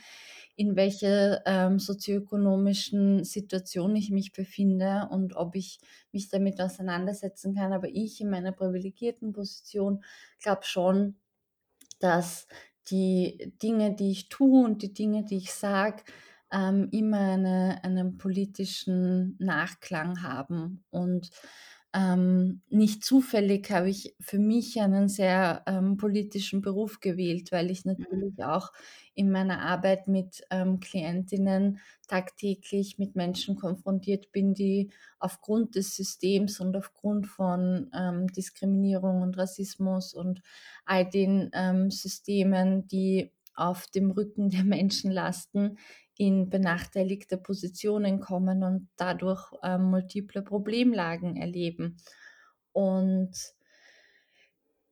[0.56, 5.80] in welcher ähm, sozioökonomischen Situation ich mich befinde und ob ich
[6.12, 7.74] mich damit auseinandersetzen kann.
[7.74, 10.04] Aber ich in meiner privilegierten Position
[10.42, 11.16] glaube schon,
[12.00, 12.48] dass
[12.90, 16.04] die Dinge, die ich tue und die Dinge, die ich sage,
[16.54, 20.84] ähm, immer eine, einen politischen Nachklang haben.
[20.92, 21.32] Und
[21.96, 27.86] ähm, nicht zufällig habe ich für mich einen sehr ähm, politischen Beruf gewählt, weil ich
[27.86, 27.96] mhm.
[28.00, 28.72] natürlich auch
[29.14, 34.90] in meiner Arbeit mit ähm, Klientinnen tagtäglich mit Menschen konfrontiert bin, die
[35.20, 40.42] aufgrund des Systems und aufgrund von ähm, Diskriminierung und Rassismus und
[40.86, 45.78] all den ähm, Systemen, die auf dem Rücken der Menschen lasten,
[46.18, 51.98] in benachteiligte Positionen kommen und dadurch äh, multiple Problemlagen erleben.
[52.72, 53.32] Und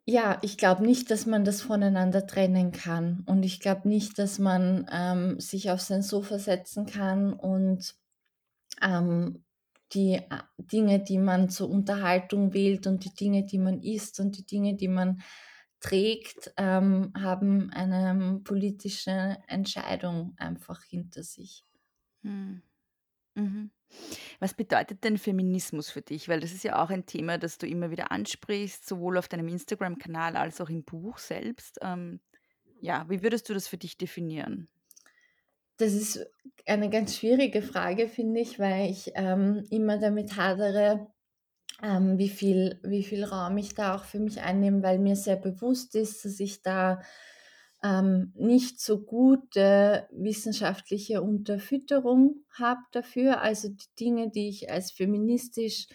[0.06, 3.24] ja, ich glaube nicht, dass man das voneinander trennen kann.
[3.28, 7.96] Und ich glaube nicht, dass man ähm, sich auf sein Sofa setzen kann und
[8.82, 9.44] ähm,
[9.94, 10.24] die äh,
[10.58, 14.76] Dinge, die man zur Unterhaltung wählt und die Dinge, die man isst und die Dinge,
[14.76, 15.22] die man
[15.82, 21.66] trägt, ähm, haben eine politische Entscheidung einfach hinter sich.
[22.22, 22.62] Hm.
[23.36, 23.72] Mhm.
[24.40, 26.30] Was bedeutet denn Feminismus für dich?
[26.30, 29.48] Weil das ist ja auch ein Thema, das du immer wieder ansprichst, sowohl auf deinem
[29.48, 31.80] Instagram-Kanal als auch im Buch selbst.
[31.82, 32.22] Ähm,
[32.80, 34.70] ja, wie würdest du das für dich definieren?
[35.78, 36.26] Das ist
[36.66, 41.12] eine ganz schwierige Frage, finde ich, weil ich ähm, immer damit hadere,
[41.84, 45.36] ähm, wie, viel, wie viel Raum ich da auch für mich einnehme, weil mir sehr
[45.36, 47.02] bewusst ist, dass ich da
[47.84, 53.42] ähm, nicht so gute wissenschaftliche Unterfütterung habe dafür.
[53.42, 55.88] Also die Dinge, die ich als feministisch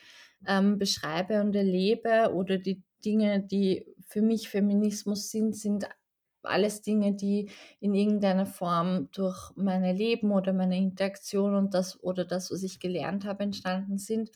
[0.46, 5.86] ähm, beschreibe und erlebe oder die Dinge, die für mich Feminismus sind, sind
[6.42, 12.24] alles Dinge, die in irgendeiner Form durch meine Leben oder meine Interaktion und das oder
[12.24, 14.30] das, was ich gelernt habe, entstanden sind.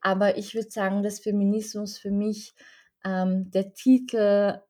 [0.00, 2.54] Aber ich würde sagen, dass Feminismus für mich
[3.04, 4.60] ähm, der Titel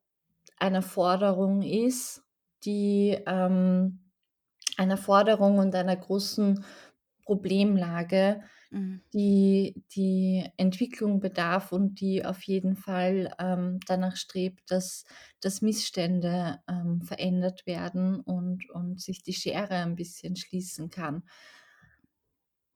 [0.58, 2.22] einer Forderung ist,
[2.64, 4.00] die ähm,
[4.76, 6.64] einer Forderung und einer großen
[7.24, 9.00] Problemlage, mhm.
[9.12, 15.04] die die Entwicklung bedarf und die auf jeden Fall ähm, danach strebt, dass,
[15.40, 21.24] dass Missstände ähm, verändert werden und, und sich die Schere ein bisschen schließen kann.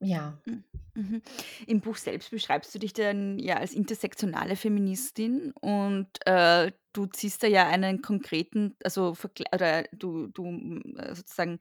[0.03, 0.41] Ja.
[0.45, 0.63] Hm,
[0.95, 1.21] mhm.
[1.67, 7.43] Im Buch selbst beschreibst du dich dann ja als intersektionale Feministin und äh, du ziehst
[7.43, 9.15] da ja einen konkreten, also
[9.53, 11.59] oder du, du äh, sozusagen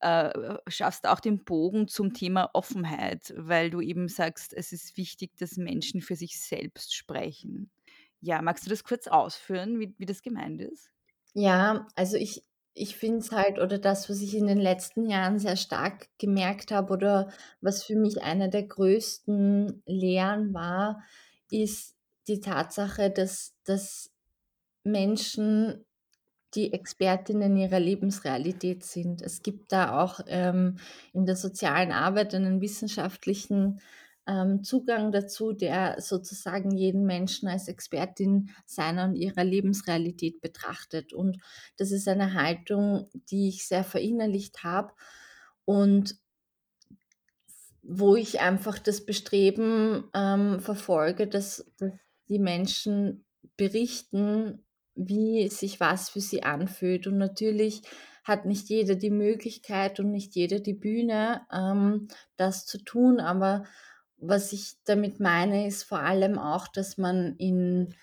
[0.00, 5.36] äh, schaffst auch den Bogen zum Thema Offenheit, weil du eben sagst, es ist wichtig,
[5.36, 7.70] dass Menschen für sich selbst sprechen.
[8.20, 10.90] Ja, magst du das kurz ausführen, wie, wie das gemeint ist?
[11.34, 12.42] Ja, also ich,
[12.74, 16.70] ich finde es halt oder das, was ich in den letzten Jahren sehr stark gemerkt
[16.70, 17.30] habe oder
[17.60, 21.02] was für mich eine der größten Lehren war,
[21.50, 21.94] ist
[22.28, 24.10] die Tatsache, dass, dass
[24.84, 25.84] Menschen
[26.54, 29.22] die Expertinnen ihrer Lebensrealität sind.
[29.22, 30.76] Es gibt da auch ähm,
[31.12, 33.80] in der sozialen Arbeit einen wissenschaftlichen
[34.26, 41.12] ähm, Zugang dazu, der sozusagen jeden Menschen als Expertin seiner und ihrer Lebensrealität betrachtet.
[41.12, 41.38] Und
[41.76, 44.92] das ist eine Haltung, die ich sehr verinnerlicht habe
[45.64, 46.16] und
[47.82, 51.66] wo ich einfach das Bestreben ähm, verfolge, dass,
[52.32, 53.24] die Menschen
[53.56, 57.06] berichten, wie sich was für sie anfühlt.
[57.06, 57.82] Und natürlich
[58.24, 63.64] hat nicht jeder die Möglichkeit und nicht jeder die Bühne, ähm, das zu tun, aber
[64.22, 67.94] was ich damit meine, ist vor allem auch, dass man in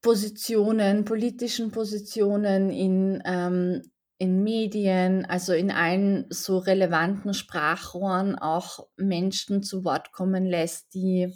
[0.00, 3.82] Positionen, politischen Positionen, in, ähm,
[4.18, 11.32] in Medien, also in allen so relevanten Sprachrohren auch Menschen zu Wort kommen lässt, die,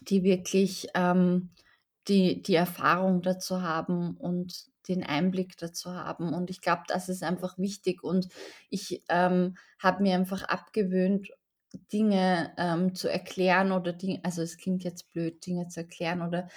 [0.00, 1.50] die wirklich ähm,
[2.08, 6.34] die, die Erfahrung dazu haben und den Einblick dazu haben.
[6.34, 8.02] Und ich glaube, das ist einfach wichtig.
[8.02, 8.28] Und
[8.68, 11.28] ich ähm, habe mir einfach abgewöhnt,
[11.78, 16.48] Dinge ähm, zu erklären oder Dinge, also es klingt jetzt blöd, Dinge zu erklären oder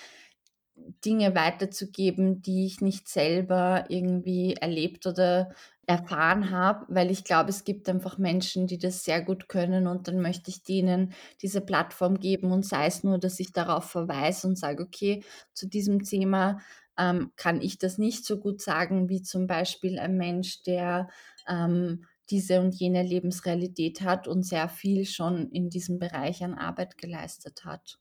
[1.06, 5.54] Dinge weiterzugeben, die ich nicht selber irgendwie erlebt oder
[5.88, 10.08] erfahren habe, weil ich glaube, es gibt einfach Menschen, die das sehr gut können und
[10.08, 14.48] dann möchte ich denen diese Plattform geben und sei es nur, dass ich darauf verweise
[14.48, 15.24] und sage, okay,
[15.54, 16.60] zu diesem Thema
[16.98, 21.08] ähm, kann ich das nicht so gut sagen wie zum Beispiel ein Mensch, der
[21.48, 26.98] ähm, diese und jene Lebensrealität hat und sehr viel schon in diesem Bereich an Arbeit
[26.98, 28.00] geleistet hat.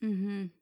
[0.00, 0.52] Mhm.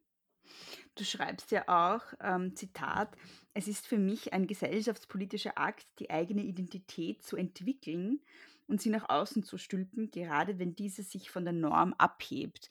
[0.95, 3.15] Du schreibst ja auch, ähm, Zitat,
[3.53, 8.21] es ist für mich ein gesellschaftspolitischer Akt, die eigene Identität zu entwickeln
[8.67, 12.69] und sie nach außen zu stülpen, gerade wenn diese sich von der Norm abhebt.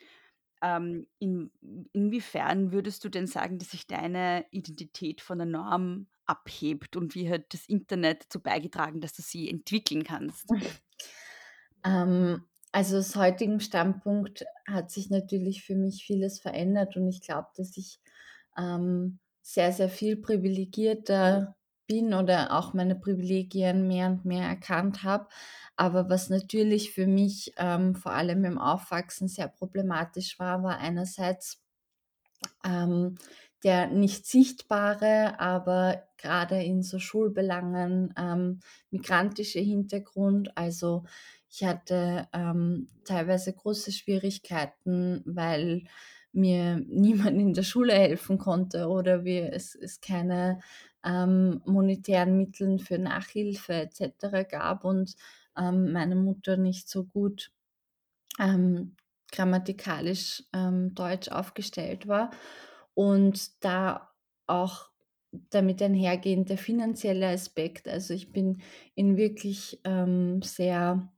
[0.62, 1.50] Ähm, in,
[1.92, 7.28] inwiefern würdest du denn sagen, dass sich deine Identität von der Norm abhebt und wie
[7.28, 10.46] hat das Internet dazu beigetragen, dass du sie entwickeln kannst?
[11.82, 17.48] Ähm, also aus heutigem Standpunkt hat sich natürlich für mich vieles verändert und ich glaube,
[17.56, 18.00] dass ich
[18.58, 25.26] ähm, sehr, sehr viel privilegierter bin oder auch meine Privilegien mehr und mehr erkannt habe.
[25.76, 31.60] Aber was natürlich für mich ähm, vor allem im Aufwachsen sehr problematisch war, war einerseits
[32.64, 33.16] ähm,
[33.62, 40.56] der nicht sichtbare, aber gerade in so Schulbelangen ähm, migrantische Hintergrund.
[40.56, 41.04] Also
[41.50, 45.84] ich hatte ähm, teilweise große Schwierigkeiten, weil
[46.32, 50.60] mir niemand in der Schule helfen konnte oder wir, es, es keine
[51.04, 54.48] ähm, monetären Mittel für Nachhilfe etc.
[54.48, 55.14] gab und
[55.56, 57.52] ähm, meine Mutter nicht so gut
[58.38, 58.96] ähm,
[59.32, 62.30] grammatikalisch ähm, deutsch aufgestellt war
[62.94, 64.10] und da
[64.46, 64.90] auch
[65.50, 67.88] damit einhergehend der finanzielle Aspekt.
[67.88, 68.62] Also ich bin
[68.94, 71.12] in wirklich ähm, sehr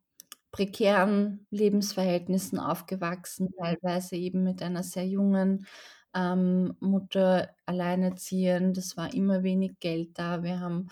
[0.51, 5.67] prekären Lebensverhältnissen aufgewachsen, teilweise eben mit einer sehr jungen
[6.15, 8.77] ähm, Mutter alleinerziehend.
[8.77, 10.43] Es war immer wenig Geld da.
[10.43, 10.89] Wir haben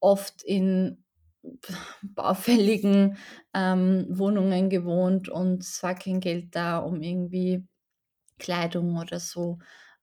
[0.00, 1.04] oft in
[2.02, 3.16] baufälligen
[3.54, 7.66] ähm, Wohnungen gewohnt und es war kein Geld da, um irgendwie
[8.38, 9.58] Kleidung oder so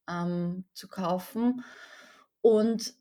[0.10, 1.64] ähm, zu kaufen.
[2.42, 2.94] Und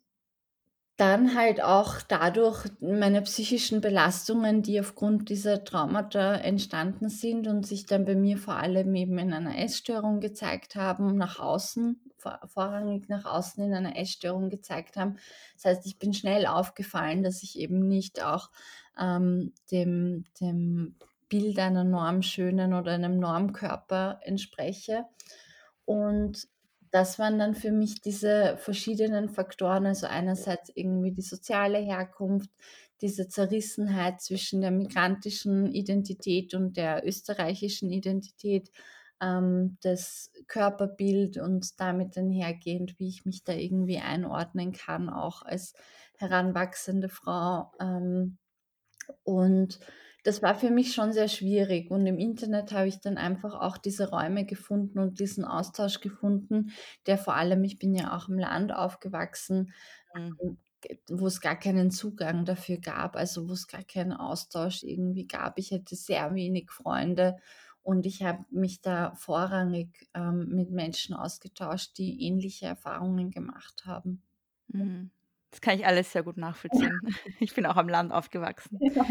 [0.98, 7.86] dann halt auch dadurch meine psychischen Belastungen, die aufgrund dieser Traumata entstanden sind und sich
[7.86, 13.08] dann bei mir vor allem eben in einer Essstörung gezeigt haben, nach außen, vor, vorrangig
[13.08, 15.18] nach außen in einer Essstörung gezeigt haben.
[15.54, 18.50] Das heißt, ich bin schnell aufgefallen, dass ich eben nicht auch
[18.98, 20.96] ähm, dem, dem
[21.28, 25.04] Bild einer normschönen oder einem Normkörper entspreche.
[25.84, 26.48] Und
[26.90, 32.50] das waren dann für mich diese verschiedenen Faktoren, also einerseits irgendwie die soziale Herkunft,
[33.00, 38.70] diese Zerrissenheit zwischen der migrantischen Identität und der österreichischen Identität,
[39.20, 45.74] ähm, das Körperbild und damit einhergehend, wie ich mich da irgendwie einordnen kann, auch als
[46.16, 47.72] heranwachsende Frau.
[47.80, 48.38] Ähm,
[49.24, 49.80] und
[50.24, 51.90] das war für mich schon sehr schwierig.
[51.90, 56.72] Und im Internet habe ich dann einfach auch diese Räume gefunden und diesen Austausch gefunden,
[57.06, 59.72] der vor allem, ich bin ja auch im Land aufgewachsen,
[60.14, 60.36] mhm.
[60.42, 60.58] Ähm,
[61.10, 65.58] wo es gar keinen Zugang dafür gab, also wo es gar keinen Austausch irgendwie gab.
[65.58, 67.36] Ich hatte sehr wenig Freunde
[67.82, 74.22] und ich habe mich da vorrangig ähm, mit Menschen ausgetauscht, die ähnliche Erfahrungen gemacht haben.
[74.68, 75.10] Mhm.
[75.50, 76.92] Das kann ich alles sehr gut nachvollziehen.
[77.40, 78.78] Ich bin auch am Land aufgewachsen.
[78.94, 79.04] Ja.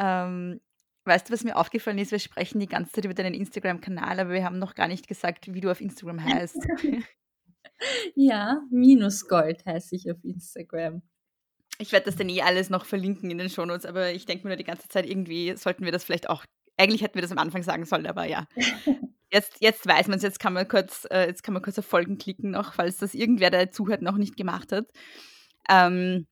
[0.00, 0.60] Ähm,
[1.04, 2.10] weißt du, was mir aufgefallen ist?
[2.10, 5.52] Wir sprechen die ganze Zeit über deinen Instagram-Kanal, aber wir haben noch gar nicht gesagt,
[5.52, 6.56] wie du auf Instagram heißt.
[8.14, 11.02] ja, Minusgold heiße ich auf Instagram.
[11.78, 14.50] Ich werde das dann eh alles noch verlinken in den Shownotes, aber ich denke mir
[14.50, 16.44] nur die ganze Zeit, irgendwie sollten wir das vielleicht auch,
[16.76, 18.46] eigentlich hätten wir das am Anfang sagen sollen, aber ja.
[19.32, 21.86] Jetzt, jetzt weiß man es, jetzt kann man kurz, äh, jetzt kann man kurz auf
[21.86, 24.88] Folgen klicken noch, falls das irgendwer, der zuhört, noch nicht gemacht hat.
[25.68, 26.26] Ähm,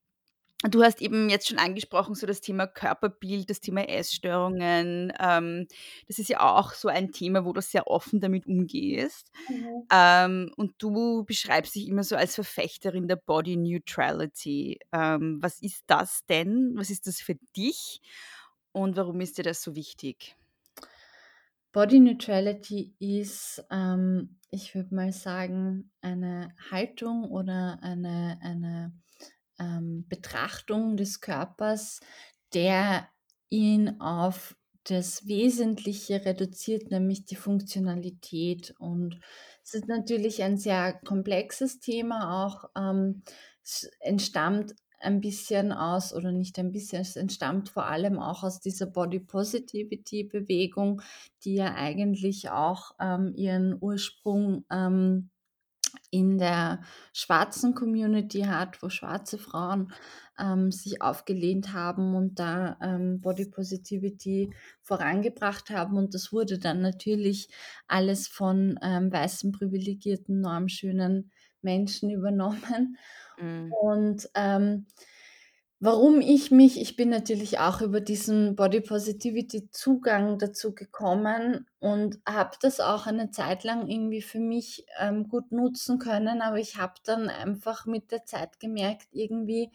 [0.64, 5.12] Du hast eben jetzt schon angesprochen, so das Thema Körperbild, das Thema Essstörungen.
[5.20, 5.68] Ähm,
[6.08, 9.30] das ist ja auch so ein Thema, wo du sehr offen damit umgehst.
[9.48, 9.86] Mhm.
[9.92, 14.80] Ähm, und du beschreibst dich immer so als Verfechterin der Body Neutrality.
[14.90, 16.72] Ähm, was ist das denn?
[16.74, 18.00] Was ist das für dich?
[18.72, 20.34] Und warum ist dir das so wichtig?
[21.70, 28.92] Body Neutrality ist, ähm, ich würde mal sagen, eine Haltung oder eine, eine
[29.58, 32.00] ähm, Betrachtung des Körpers,
[32.54, 33.08] der
[33.50, 38.74] ihn auf das Wesentliche reduziert, nämlich die Funktionalität.
[38.78, 39.20] Und
[39.62, 42.70] es ist natürlich ein sehr komplexes Thema auch.
[42.76, 43.22] Ähm,
[44.00, 48.86] entstammt ein bisschen aus, oder nicht ein bisschen, es entstammt vor allem auch aus dieser
[48.86, 51.02] Body Positivity Bewegung,
[51.44, 55.30] die ja eigentlich auch ähm, ihren Ursprung ähm,
[56.10, 56.80] in der
[57.12, 59.92] schwarzen Community hat, wo schwarze Frauen
[60.38, 65.96] ähm, sich aufgelehnt haben und da ähm, Body Positivity vorangebracht haben.
[65.96, 67.48] Und das wurde dann natürlich
[67.86, 71.30] alles von ähm, weißen, privilegierten, normschönen
[71.62, 72.96] Menschen übernommen.
[73.40, 73.72] Mhm.
[73.72, 74.86] Und ähm,
[75.80, 82.18] Warum ich mich ich bin natürlich auch über diesen Body Positivity Zugang dazu gekommen und
[82.26, 86.76] habe das auch eine Zeit lang irgendwie für mich, ähm, gut nutzen können, aber ich
[86.78, 89.70] habe dann einfach mit der Zeit gemerkt, irgendwie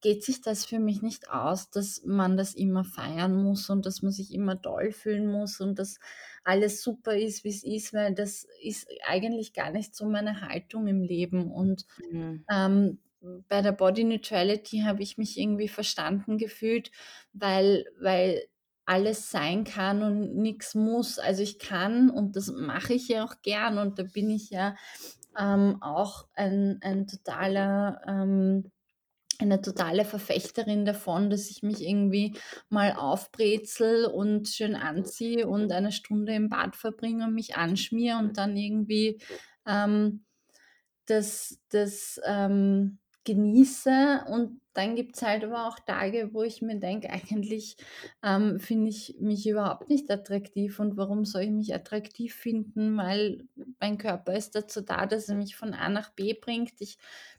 [0.00, 4.00] geht sich das für mich nicht aus, dass man das immer feiern muss und dass
[4.00, 5.98] man sich immer toll fühlen muss und dass
[6.44, 10.86] alles super ist, wie es ist, weil das ist eigentlich gar nicht so meine Haltung
[10.86, 12.44] im Leben und, Mhm.
[12.50, 16.90] ähm, bei der Body Neutrality habe ich mich irgendwie verstanden gefühlt,
[17.32, 18.46] weil, weil
[18.86, 21.18] alles sein kann und nichts muss.
[21.18, 24.76] Also ich kann und das mache ich ja auch gern und da bin ich ja
[25.38, 28.70] ähm, auch ein, ein totaler, ähm,
[29.38, 32.34] eine totale Verfechterin davon, dass ich mich irgendwie
[32.70, 38.38] mal aufbrezel und schön anziehe und eine Stunde im Bad verbringe und mich anschmiere und
[38.38, 39.20] dann irgendwie
[39.66, 40.24] ähm,
[41.06, 44.24] das, das ähm, genieße.
[44.28, 47.76] Und dann gibt es halt aber auch Tage, wo ich mir denke, eigentlich
[48.22, 50.78] ähm, finde ich mich überhaupt nicht attraktiv.
[50.80, 52.96] Und warum soll ich mich attraktiv finden?
[52.96, 53.44] Weil
[53.80, 56.80] mein Körper ist dazu da, dass er mich von A nach B bringt.
[56.80, 56.98] Ich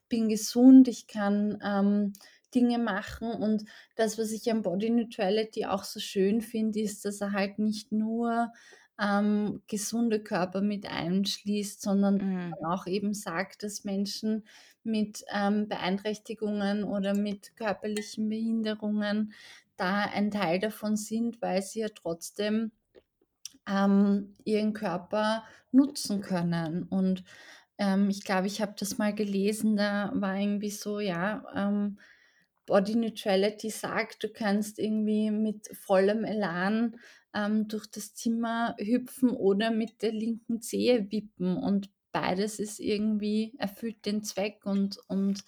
[0.10, 2.14] bin gesund, ich kann ähm,
[2.54, 3.32] Dinge machen.
[3.32, 3.66] Und
[3.96, 7.92] das, was ich am Body Neutrality auch so schön finde, ist, dass er halt nicht
[7.92, 8.52] nur
[9.00, 12.54] ähm, gesunde Körper mit einschließt, sondern mhm.
[12.66, 14.44] auch eben sagt, dass Menschen
[14.84, 19.34] mit ähm, Beeinträchtigungen oder mit körperlichen Behinderungen
[19.78, 22.72] da ein Teil davon sind, weil sie ja trotzdem
[23.68, 26.84] ähm, ihren Körper nutzen können.
[26.84, 27.24] Und
[27.78, 31.98] ähm, ich glaube, ich habe das mal gelesen, da war irgendwie so, ja, ähm,
[32.66, 36.98] Body Neutrality sagt, du kannst irgendwie mit vollem Elan
[37.34, 41.58] ähm, durch das Zimmer hüpfen oder mit der linken Zehe wippen.
[41.58, 45.44] Und beides ist irgendwie, erfüllt den Zweck und, und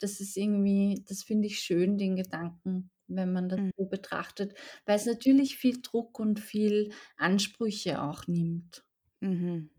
[0.00, 3.72] das ist irgendwie, das finde ich schön, den Gedanken, wenn man das mhm.
[3.76, 4.54] so betrachtet,
[4.86, 8.84] weil es natürlich viel Druck und viel Ansprüche auch nimmt.
[9.20, 9.70] Mhm.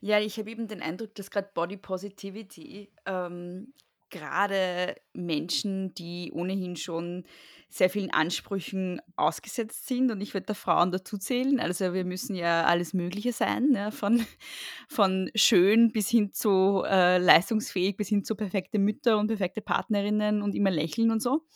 [0.00, 3.72] Ja, ich habe eben den Eindruck, dass gerade Body Positivity ähm,
[4.10, 7.24] gerade Menschen, die ohnehin schon
[7.70, 11.60] sehr vielen Ansprüchen ausgesetzt sind und ich würde da Frauen dazu zählen.
[11.60, 13.92] Also wir müssen ja alles Mögliche sein, ne?
[13.92, 14.26] von,
[14.88, 20.42] von schön bis hin zu äh, leistungsfähig, bis hin zu perfekte Mütter und perfekte Partnerinnen
[20.42, 21.46] und immer lächeln und so.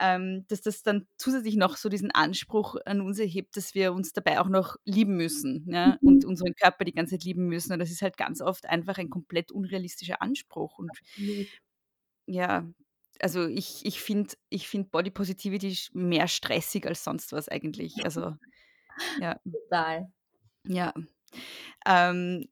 [0.00, 4.12] Ähm, dass das dann zusätzlich noch so diesen Anspruch an uns erhebt, dass wir uns
[4.12, 5.98] dabei auch noch lieben müssen ja?
[6.00, 6.08] Mhm.
[6.08, 7.72] und unseren Körper die ganze Zeit lieben müssen.
[7.72, 10.78] Und das ist halt ganz oft einfach ein komplett unrealistischer Anspruch.
[10.78, 10.92] Und
[12.28, 12.64] ja,
[13.20, 18.04] also ich, ich finde ich find Body Positivity mehr stressig als sonst was eigentlich.
[18.04, 18.36] Also,
[19.20, 19.40] ja.
[19.70, 20.12] Total.
[20.64, 20.92] Ja.
[21.86, 22.48] Ähm,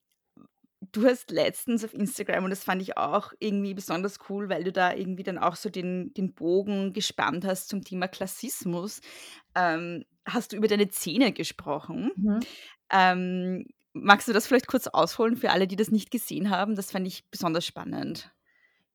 [0.92, 4.72] du hast letztens auf Instagram, und das fand ich auch irgendwie besonders cool, weil du
[4.72, 9.00] da irgendwie dann auch so den, den Bogen gespannt hast zum Thema Klassismus,
[9.54, 12.10] ähm, hast du über deine Zähne gesprochen.
[12.16, 12.40] Mhm.
[12.90, 16.74] Ähm, magst du das vielleicht kurz ausholen für alle, die das nicht gesehen haben?
[16.74, 18.32] Das fand ich besonders spannend.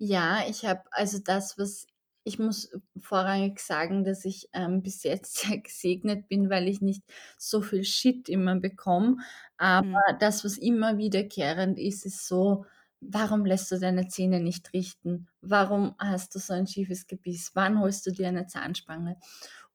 [0.03, 1.85] Ja, ich habe also das, was
[2.23, 7.03] ich muss vorrangig sagen, dass ich ähm, bis jetzt sehr gesegnet bin, weil ich nicht
[7.37, 9.17] so viel Shit immer bekomme.
[9.57, 10.17] Aber mhm.
[10.19, 12.65] das, was immer wiederkehrend ist, ist so,
[12.99, 15.27] warum lässt du deine Zähne nicht richten?
[15.41, 17.51] Warum hast du so ein schiefes Gebiss?
[17.53, 19.17] Wann holst du dir eine Zahnspange?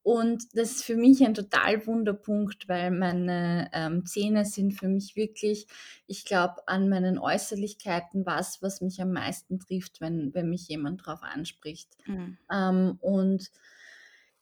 [0.06, 5.16] Und das ist für mich ein total Wunderpunkt, weil meine ähm, Zähne sind für mich
[5.16, 5.66] wirklich,
[6.06, 11.00] ich glaube, an meinen Äußerlichkeiten was, was mich am meisten trifft, wenn, wenn mich jemand
[11.00, 11.88] darauf anspricht.
[12.06, 12.38] Mhm.
[12.48, 13.50] Ähm, und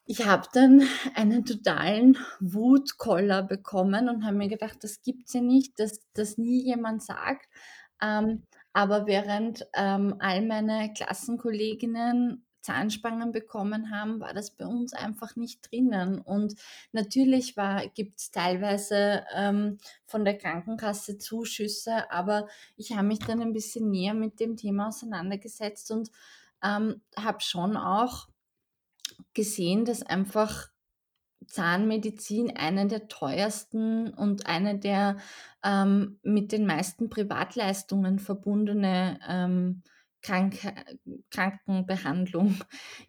[0.04, 0.82] ich habe dann
[1.14, 6.36] einen totalen Wutkoller bekommen und habe mir gedacht, das gibt es ja nicht, dass das
[6.36, 7.48] nie jemand sagt.
[8.02, 8.42] Ähm,
[8.74, 15.70] aber während ähm, all meine Klassenkolleginnen Zahnspangen bekommen haben, war das bei uns einfach nicht
[15.70, 16.18] drinnen.
[16.18, 16.54] Und
[16.92, 17.54] natürlich
[17.94, 23.90] gibt es teilweise ähm, von der Krankenkasse Zuschüsse, aber ich habe mich dann ein bisschen
[23.90, 26.10] näher mit dem Thema auseinandergesetzt und
[26.62, 28.28] ähm, habe schon auch
[29.34, 30.70] gesehen, dass einfach
[31.46, 35.18] Zahnmedizin eine der teuersten und eine der
[35.62, 39.82] ähm, mit den meisten Privatleistungen verbundene ähm,
[40.24, 40.56] Krank
[41.30, 42.56] Krankenbehandlung.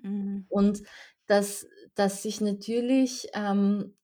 [0.02, 0.46] Mhm.
[0.50, 0.82] Und
[1.26, 3.96] dass, dass sich natürlich ähm,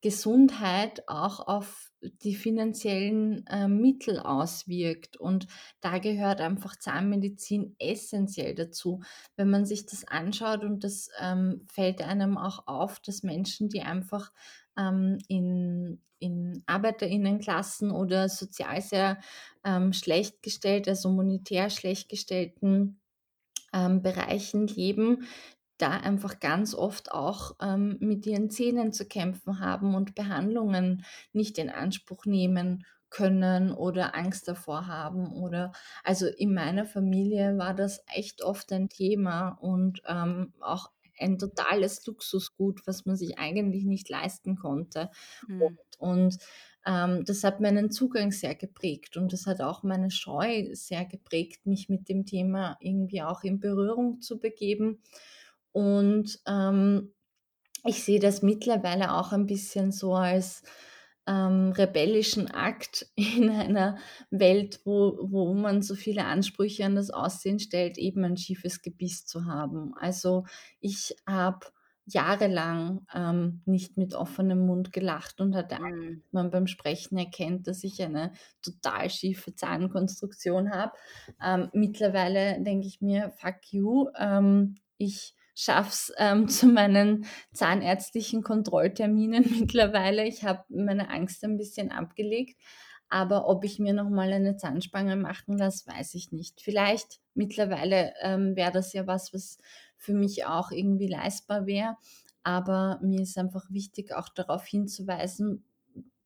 [0.00, 5.16] Gesundheit auch auf die finanziellen äh, Mittel auswirkt.
[5.16, 5.46] Und
[5.80, 9.02] da gehört einfach Zahnmedizin essentiell dazu.
[9.36, 13.82] Wenn man sich das anschaut und das ähm, fällt einem auch auf, dass Menschen, die
[13.82, 14.32] einfach
[14.78, 19.18] ähm, in, in Arbeiterinnenklassen oder sozial sehr
[19.64, 23.00] ähm, schlecht gestellt, also monetär schlecht gestellten
[23.72, 25.26] ähm, Bereichen leben,
[25.78, 31.58] da einfach ganz oft auch ähm, mit ihren Zähnen zu kämpfen haben und Behandlungen nicht
[31.58, 38.02] in Anspruch nehmen können oder Angst davor haben oder also in meiner Familie war das
[38.06, 40.90] echt oft ein Thema und ähm, auch
[41.22, 45.10] ein totales Luxusgut, was man sich eigentlich nicht leisten konnte.
[45.46, 45.62] Mhm.
[45.62, 46.38] Und, und
[46.84, 51.64] ähm, das hat meinen Zugang sehr geprägt und das hat auch meine Scheu sehr geprägt,
[51.66, 55.00] mich mit dem Thema irgendwie auch in Berührung zu begeben.
[55.70, 57.12] Und ähm,
[57.84, 60.62] ich sehe das mittlerweile auch ein bisschen so als
[61.26, 63.98] ähm, rebellischen Akt in einer
[64.30, 69.26] Welt, wo, wo man so viele Ansprüche an das Aussehen stellt, eben ein schiefes Gebiss
[69.26, 69.94] zu haben.
[69.98, 70.44] Also
[70.80, 71.66] ich habe
[72.06, 76.22] jahrelang ähm, nicht mit offenem Mund gelacht und hatte Angst, Mhm.
[76.32, 80.92] man beim Sprechen erkennt, dass ich eine total schiefe Zahnkonstruktion habe.
[81.42, 89.44] Ähm, mittlerweile denke ich mir, fuck you, ähm, ich schaff's ähm, zu meinen zahnärztlichen Kontrollterminen
[89.60, 90.26] mittlerweile.
[90.26, 92.56] Ich habe meine Angst ein bisschen abgelegt.
[93.08, 96.62] Aber ob ich mir nochmal eine Zahnspange machen lasse, weiß ich nicht.
[96.62, 99.58] Vielleicht mittlerweile ähm, wäre das ja was, was
[99.98, 101.98] für mich auch irgendwie leistbar wäre.
[102.42, 105.62] Aber mir ist einfach wichtig, auch darauf hinzuweisen,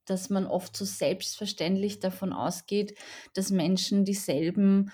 [0.05, 2.97] dass man oft so selbstverständlich davon ausgeht,
[3.35, 4.93] dass Menschen dieselben,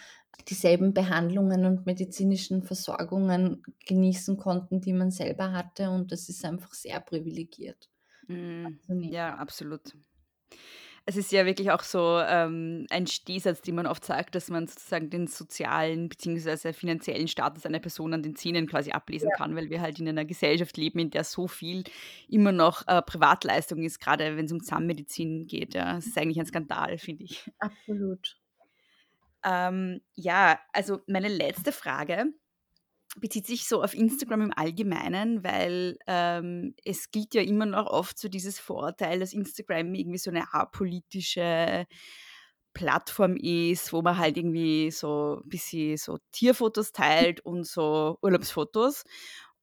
[0.48, 5.90] dieselben Behandlungen und medizinischen Versorgungen genießen konnten, die man selber hatte.
[5.90, 7.88] Und das ist einfach sehr privilegiert.
[8.28, 9.12] Anzunehmen.
[9.12, 9.92] Ja, absolut.
[11.04, 14.68] Es ist ja wirklich auch so ähm, ein Stehsatz, den man oft sagt, dass man
[14.68, 16.72] sozusagen den sozialen bzw.
[16.72, 20.24] finanziellen Status einer Person an den Zähnen quasi ablesen kann, weil wir halt in einer
[20.24, 21.82] Gesellschaft leben, in der so viel
[22.28, 25.74] immer noch äh, Privatleistung ist, gerade wenn es um Zahnmedizin geht.
[25.74, 25.94] Ja.
[25.94, 27.50] Das ist eigentlich ein Skandal, finde ich.
[27.58, 28.36] Absolut.
[29.44, 32.26] Ähm, ja, also meine letzte Frage
[33.16, 38.18] bezieht sich so auf Instagram im Allgemeinen, weil ähm, es gilt ja immer noch oft
[38.18, 41.86] so dieses Vorurteil, dass Instagram irgendwie so eine apolitische
[42.72, 49.04] Plattform ist, wo man halt irgendwie so ein bisschen so Tierfotos teilt und so Urlaubsfotos.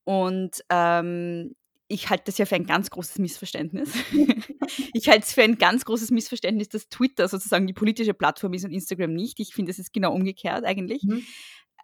[0.03, 1.55] Und ähm,
[1.91, 3.91] ich halte das ja für ein ganz großes Missverständnis.
[4.93, 8.63] ich halte es für ein ganz großes Missverständnis, dass Twitter sozusagen die politische Plattform ist
[8.63, 9.39] und Instagram nicht.
[9.39, 11.03] Ich finde, es ist genau umgekehrt eigentlich.
[11.03, 11.23] Mhm.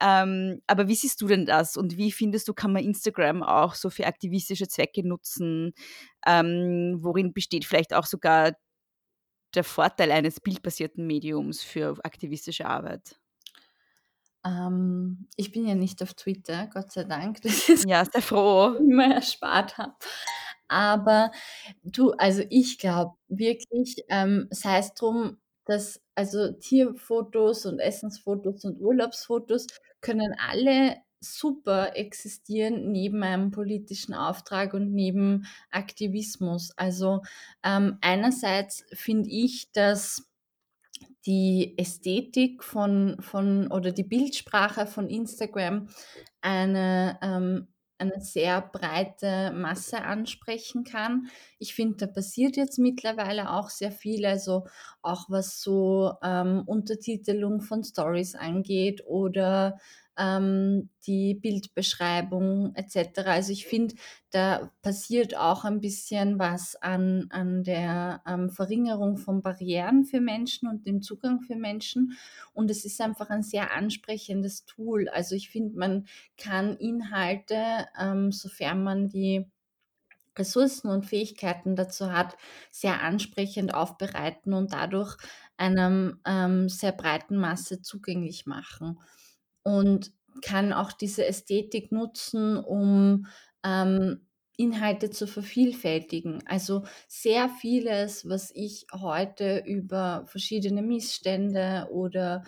[0.02, 3.74] Ähm, aber wie siehst du denn das und wie findest du, kann man Instagram auch
[3.74, 5.74] so für aktivistische Zwecke nutzen?
[6.26, 8.54] Ähm, worin besteht vielleicht auch sogar
[9.56, 13.18] der Vorteil eines bildbasierten Mediums für aktivistische Arbeit?
[14.46, 17.42] Ähm, ich bin ja nicht auf Twitter, Gott sei Dank.
[17.44, 18.76] Das ist Ja, sehr froh.
[18.80, 19.96] immer erspart habe.
[20.68, 21.32] Aber
[21.84, 28.80] du, also ich glaube wirklich, ähm, sei es drum, dass also Tierfotos und Essensfotos und
[28.82, 29.68] Urlaubsfotos
[30.02, 36.72] können alle super existieren neben einem politischen Auftrag und neben Aktivismus.
[36.78, 37.22] Also
[37.64, 40.28] ähm, einerseits finde ich, dass
[41.26, 45.88] die Ästhetik von, von oder die Bildsprache von Instagram
[46.42, 47.68] eine, ähm,
[47.98, 51.28] eine sehr breite Masse ansprechen kann.
[51.60, 54.68] Ich finde, da passiert jetzt mittlerweile auch sehr viel, also
[55.02, 59.80] auch was so ähm, Untertitelung von Stories angeht oder
[60.18, 63.32] ähm, die Bildbeschreibung etc.
[63.32, 63.96] Also ich finde,
[64.32, 70.68] da passiert auch ein bisschen was an, an der ähm, Verringerung von Barrieren für Menschen
[70.68, 72.18] und dem Zugang für Menschen.
[72.54, 75.10] Und es ist einfach ein sehr ansprechendes Tool.
[75.10, 76.06] Also ich finde, man
[76.38, 79.46] kann Inhalte, ähm, sofern man die
[80.38, 82.36] Ressourcen und Fähigkeiten dazu hat,
[82.72, 85.18] sehr ansprechend aufbereiten und dadurch
[85.58, 89.00] einem ähm, sehr breiten Masse zugänglich machen.
[89.66, 93.28] Und kann auch diese Ästhetik nutzen, um
[93.64, 94.22] ähm,
[94.58, 96.44] Inhalte zu vervielfältigen.
[96.48, 102.44] Also sehr vieles, was ich heute über verschiedene Missstände oder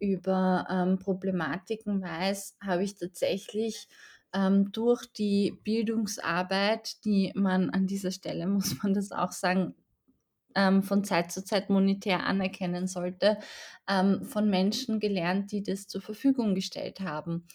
[0.00, 3.86] über ähm, Problematiken weiß, habe ich tatsächlich
[4.34, 9.74] ähm, durch die Bildungsarbeit, die man an dieser Stelle, muss man das auch sagen,
[10.54, 13.38] ähm, von Zeit zu Zeit monetär anerkennen sollte,
[13.88, 17.46] ähm, von Menschen gelernt, die das zur Verfügung gestellt haben.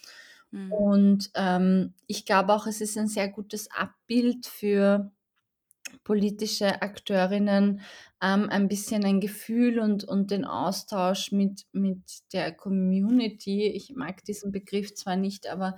[0.50, 0.72] Mhm.
[0.72, 5.10] Und ähm, ich glaube auch, es ist ein sehr gutes Abbild für
[6.04, 7.80] politische Akteurinnen
[8.22, 13.66] ähm, ein bisschen ein Gefühl und, und den Austausch mit, mit der Community.
[13.68, 15.76] Ich mag diesen Begriff zwar nicht, aber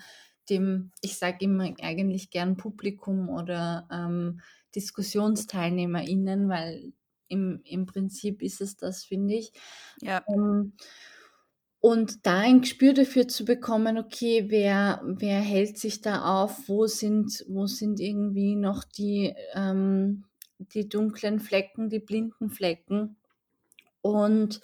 [0.49, 4.41] dem, ich sage immer eigentlich gern Publikum oder ähm,
[4.75, 6.93] DiskussionsteilnehmerInnen, weil
[7.31, 9.53] im, im Prinzip ist es das, finde ich.
[10.03, 10.23] Ja.
[10.29, 10.75] Ähm,
[11.81, 16.87] und da ein Gespür dafür zu bekommen, okay, wer, wer hält sich da auf, wo
[16.87, 20.25] sind, wo sind irgendwie noch die, ähm,
[20.59, 23.17] die dunklen Flecken, die blinden Flecken.
[24.03, 24.61] Und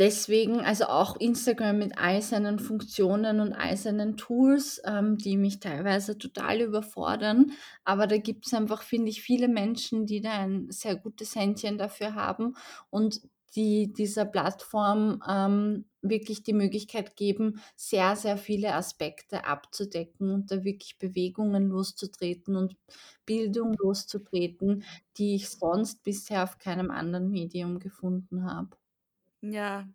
[0.00, 5.60] deswegen, also auch Instagram mit all seinen Funktionen und all seinen Tools, ähm, die mich
[5.60, 7.52] teilweise total überfordern.
[7.84, 11.78] Aber da gibt es einfach, finde ich, viele Menschen, die da ein sehr gutes Händchen
[11.78, 12.56] dafür haben
[12.90, 13.20] und
[13.56, 20.64] die dieser Plattform ähm, wirklich die Möglichkeit geben, sehr, sehr viele Aspekte abzudecken und da
[20.64, 22.76] wirklich Bewegungen loszutreten und
[23.26, 24.84] Bildung loszutreten,
[25.16, 28.79] die ich sonst bisher auf keinem anderen Medium gefunden habe.
[29.42, 29.88] Ja.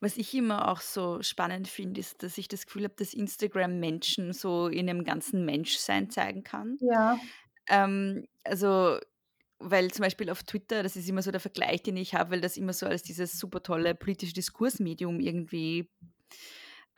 [0.00, 3.78] Was ich immer auch so spannend finde, ist, dass ich das Gefühl habe, dass Instagram
[3.80, 6.78] Menschen so in einem ganzen Menschsein zeigen kann.
[6.80, 7.18] Ja.
[7.68, 8.98] Ähm, also,
[9.58, 12.40] weil zum Beispiel auf Twitter, das ist immer so der Vergleich, den ich habe, weil
[12.40, 15.90] das immer so als dieses super tolle politische Diskursmedium irgendwie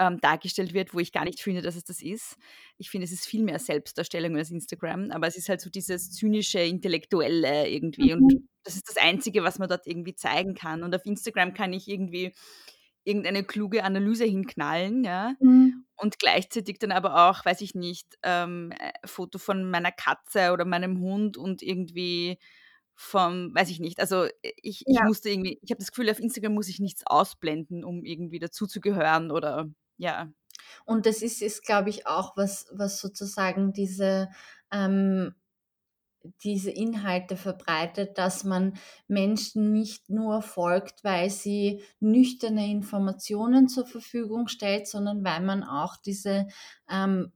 [0.00, 2.36] ähm, dargestellt wird, wo ich gar nicht finde, dass es das ist.
[2.78, 6.10] Ich finde, es ist viel mehr Selbstdarstellung als Instagram, aber es ist halt so dieses
[6.12, 8.14] zynische, intellektuelle irgendwie.
[8.14, 8.48] Und Mhm.
[8.64, 10.82] das ist das Einzige, was man dort irgendwie zeigen kann.
[10.82, 12.34] Und auf Instagram kann ich irgendwie
[13.04, 15.34] irgendeine kluge Analyse hinknallen, ja.
[15.40, 15.84] Mhm.
[15.96, 20.64] Und gleichzeitig dann aber auch, weiß ich nicht, ähm, äh, Foto von meiner Katze oder
[20.64, 22.38] meinem Hund und irgendwie
[22.94, 24.00] vom, weiß ich nicht.
[24.00, 25.04] Also äh, ich, ich Ja.
[25.04, 29.30] musste irgendwie, ich habe das Gefühl, auf Instagram muss ich nichts ausblenden, um irgendwie dazuzugehören
[29.30, 29.68] oder
[30.00, 30.32] ja.
[30.86, 34.30] Und das ist, ist glaube ich, auch was, was sozusagen diese,
[34.72, 35.34] ähm,
[36.42, 38.74] diese Inhalte verbreitet, dass man
[39.08, 45.96] Menschen nicht nur folgt, weil sie nüchterne Informationen zur Verfügung stellt, sondern weil man auch
[45.96, 46.48] diese
[46.90, 47.32] ähm,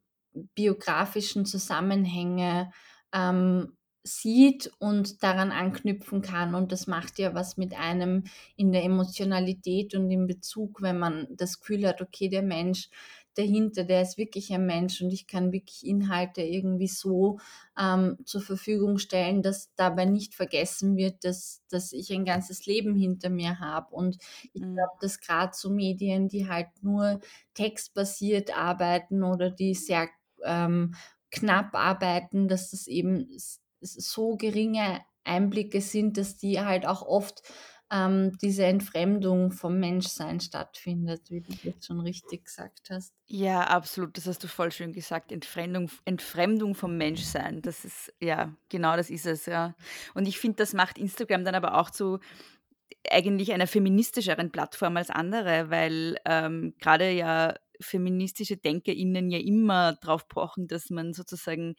[0.54, 2.70] biografischen Zusammenhänge
[3.12, 3.76] ähm,
[4.06, 6.54] sieht und daran anknüpfen kann.
[6.54, 8.24] Und das macht ja was mit einem
[8.56, 12.90] in der Emotionalität und im Bezug, wenn man das Gefühl hat, okay, der Mensch
[13.34, 17.40] dahinter, der ist wirklich ein Mensch und ich kann wirklich Inhalte irgendwie so
[17.78, 22.94] ähm, zur Verfügung stellen, dass dabei nicht vergessen wird, dass, dass ich ein ganzes Leben
[22.94, 23.94] hinter mir habe.
[23.94, 24.18] Und
[24.52, 24.76] ich Mhm.
[24.76, 27.20] glaube, dass gerade so Medien, die halt nur
[27.54, 30.08] textbasiert arbeiten oder die sehr
[30.44, 30.94] ähm,
[31.30, 33.28] knapp arbeiten, dass das eben
[33.92, 37.42] so geringe Einblicke sind, dass die halt auch oft
[37.90, 43.14] ähm, diese Entfremdung vom Menschsein stattfindet, wie du jetzt schon richtig gesagt hast.
[43.26, 44.16] Ja, absolut.
[44.16, 45.32] Das hast du voll schön gesagt.
[45.32, 47.62] Entfremdung, Entfremdung vom Menschsein.
[47.62, 49.74] Das ist, ja, genau das ist es, ja.
[50.14, 52.18] Und ich finde, das macht Instagram dann aber auch zu
[53.10, 60.28] eigentlich einer feministischeren Plattform als andere, weil ähm, gerade ja feministische DenkerInnen ja immer darauf
[60.28, 61.74] pochen, dass man sozusagen,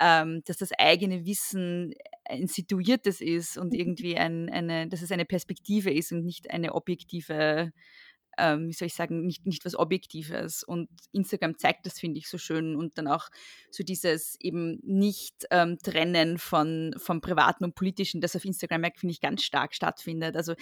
[0.00, 1.94] ähm, dass das eigene Wissen
[2.28, 6.74] ein situiertes ist und irgendwie ein, eine, dass es eine Perspektive ist und nicht eine
[6.74, 7.72] objektive
[8.38, 10.62] ähm, wie soll ich sagen, nicht, nicht was Objektives.
[10.62, 12.76] Und Instagram zeigt das, finde ich, so schön.
[12.76, 13.28] Und dann auch
[13.70, 19.12] so dieses eben nicht ähm, Trennen von, vom Privaten und Politischen, das auf Instagram, finde
[19.12, 20.36] ich, ganz stark stattfindet.
[20.36, 20.54] Also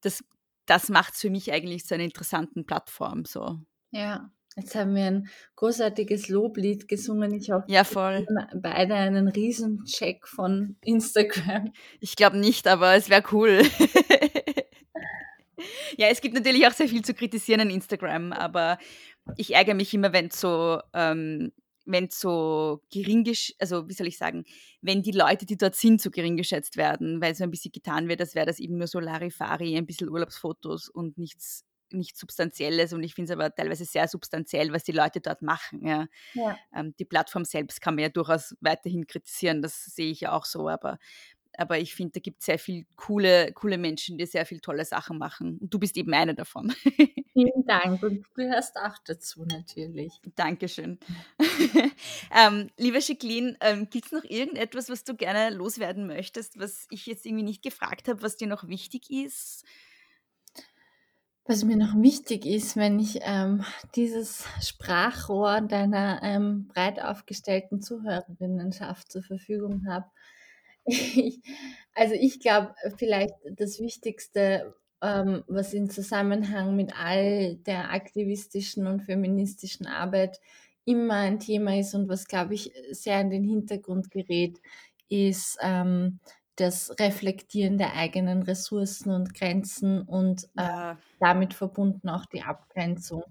[0.00, 0.24] das,
[0.66, 3.24] das macht es für mich eigentlich zu einer interessanten Plattform.
[3.24, 3.60] So.
[3.90, 7.34] Ja, jetzt haben wir ein großartiges Loblied gesungen.
[7.34, 8.26] Ich hoffe, Ja, wir voll.
[8.54, 11.72] beide einen Riesencheck von Instagram.
[12.00, 13.62] Ich glaube nicht, aber es wäre cool.
[15.96, 18.78] ja, es gibt natürlich auch sehr viel zu kritisieren an Instagram, aber
[19.36, 21.52] ich ärgere mich immer, wenn so, ähm,
[21.86, 23.26] wenn so gering,
[23.58, 24.44] also wie soll ich sagen,
[24.80, 28.08] wenn die Leute, die dort sind, so gering geschätzt werden, weil so ein bisschen getan
[28.08, 32.92] wird, als wäre das eben nur so Larifari, ein bisschen Urlaubsfotos und nichts, nichts Substanzielles.
[32.92, 35.86] Und ich finde es aber teilweise sehr substanziell, was die Leute dort machen.
[35.86, 36.06] Ja.
[36.34, 36.56] Ja.
[36.74, 40.44] Ähm, die Plattform selbst kann man ja durchaus weiterhin kritisieren, das sehe ich ja auch
[40.44, 40.98] so, aber
[41.56, 44.84] aber ich finde, da gibt es sehr viele coole, coole Menschen, die sehr viele tolle
[44.84, 45.58] Sachen machen.
[45.60, 46.72] Und du bist eben eine davon.
[47.32, 50.20] Vielen Dank und du gehörst auch dazu natürlich.
[50.34, 50.98] Dankeschön.
[52.34, 57.06] ähm, liebe Jacqueline, ähm, gibt es noch irgendetwas, was du gerne loswerden möchtest, was ich
[57.06, 59.64] jetzt irgendwie nicht gefragt habe, was dir noch wichtig ist?
[61.46, 63.64] Was mir noch wichtig ist, wenn ich ähm,
[63.96, 70.06] dieses Sprachrohr deiner ähm, breit aufgestellten Zuhörerinnenschaft zur Verfügung habe.
[71.96, 79.02] Also ich glaube, vielleicht das Wichtigste, ähm, was im Zusammenhang mit all der aktivistischen und
[79.02, 80.40] feministischen Arbeit
[80.84, 84.60] immer ein Thema ist und was, glaube ich, sehr in den Hintergrund gerät,
[85.08, 86.18] ist ähm,
[86.56, 90.98] das Reflektieren der eigenen Ressourcen und Grenzen und äh, Ja.
[91.20, 93.24] damit verbunden auch die Abgrenzung.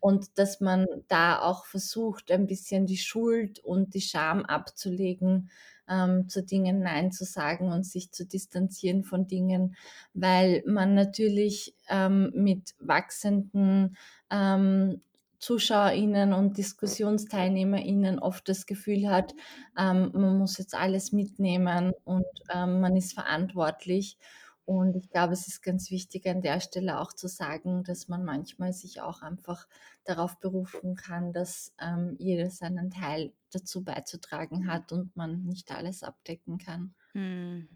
[0.00, 5.50] Und dass man da auch versucht, ein bisschen die Schuld und die Scham abzulegen,
[5.88, 9.76] ähm, zu Dingen Nein zu sagen und sich zu distanzieren von Dingen,
[10.12, 13.96] weil man natürlich ähm, mit wachsenden
[14.30, 15.00] ähm,
[15.44, 19.34] ZuschauerInnen und DiskussionsteilnehmerInnen oft das Gefühl hat,
[19.78, 24.16] ähm, man muss jetzt alles mitnehmen und ähm, man ist verantwortlich.
[24.64, 28.24] Und ich glaube, es ist ganz wichtig an der Stelle auch zu sagen, dass man
[28.24, 29.68] manchmal sich auch einfach
[30.04, 36.02] darauf berufen kann, dass ähm, jeder seinen Teil dazu beizutragen hat und man nicht alles
[36.02, 36.94] abdecken kann.
[37.12, 37.68] Hm.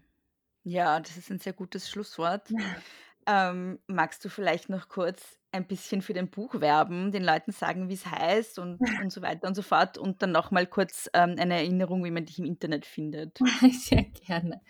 [0.63, 2.49] Ja, das ist ein sehr gutes Schlusswort.
[3.31, 7.89] Ähm, magst du vielleicht noch kurz ein bisschen für dein Buch werben, den Leuten sagen,
[7.89, 11.09] wie es heißt und, und so weiter und so fort und dann noch mal kurz
[11.13, 13.39] ähm, eine Erinnerung, wie man dich im Internet findet?
[13.71, 14.61] Sehr gerne.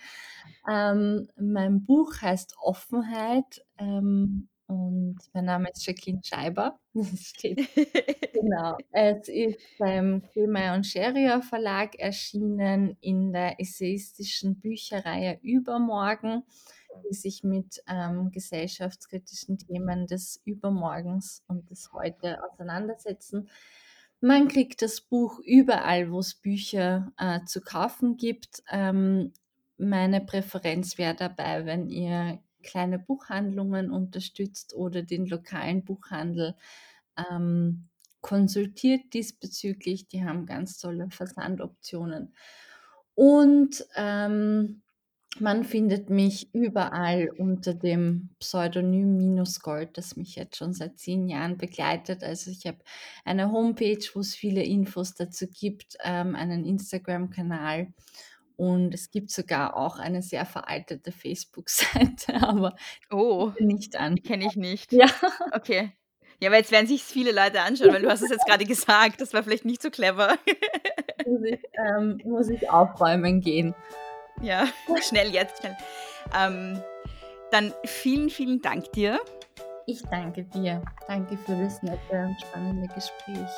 [0.70, 6.80] Ähm, mein Buch heißt Offenheit ähm, und mein Name ist Jacqueline Scheiber.
[6.94, 7.68] Das steht
[8.34, 8.78] Genau.
[8.92, 16.44] Es ist beim Köhler und Scherier Verlag erschienen in der essayistischen Bücherreihe Übermorgen,
[17.10, 23.50] die sich mit ähm, gesellschaftskritischen Themen des Übermorgens und des Heute auseinandersetzen.
[24.22, 28.64] Man kriegt das Buch überall, wo es Bücher äh, zu kaufen gibt.
[28.70, 29.34] Ähm,
[29.78, 36.56] meine Präferenz wäre dabei, wenn ihr kleine Buchhandlungen unterstützt oder den lokalen Buchhandel
[37.32, 37.88] ähm,
[38.22, 40.08] konsultiert diesbezüglich.
[40.08, 42.34] Die haben ganz tolle Versandoptionen.
[43.16, 44.82] Und ähm,
[45.38, 51.28] man findet mich überall unter dem Pseudonym Minus Gold, das mich jetzt schon seit zehn
[51.28, 52.24] Jahren begleitet.
[52.24, 52.80] Also ich habe
[53.26, 57.94] eine Homepage, wo es viele Infos dazu gibt, ähm, einen Instagram-Kanal
[58.58, 62.76] und es gibt sogar auch eine sehr veraltete Facebook-Seite, aber
[63.10, 64.16] Oh, nicht an.
[64.16, 64.92] die kenne ich nicht.
[64.92, 65.08] Ja.
[65.54, 65.94] Okay.
[66.42, 69.22] Ja, aber jetzt werden sich viele Leute anschauen, weil du hast es jetzt gerade gesagt.
[69.22, 70.38] Das war vielleicht nicht so clever.
[71.26, 73.76] muss ich, ähm, muss ich aufräumen gehen.
[74.42, 74.68] Ja,
[75.08, 75.76] schnell jetzt, schnell.
[76.38, 76.82] Ähm,
[77.52, 79.20] dann vielen, vielen Dank dir.
[79.86, 80.84] Ich danke dir.
[81.08, 83.50] Danke für das nette und spannende Gespräch.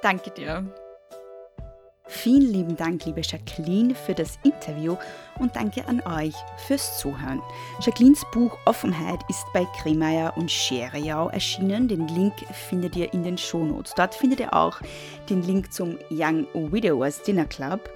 [0.00, 0.64] Danke dir.
[2.08, 4.96] Vielen lieben Dank, liebe Jacqueline, für das Interview
[5.40, 6.34] und danke an euch
[6.66, 7.42] fürs Zuhören.
[7.80, 11.88] Jacquelines Buch Offenheit ist bei Kremeyer und Scheriau erschienen.
[11.88, 13.92] Den Link findet ihr in den Shownotes.
[13.96, 14.80] Dort findet ihr auch
[15.28, 17.90] den Link zum Young Widowers Dinner Club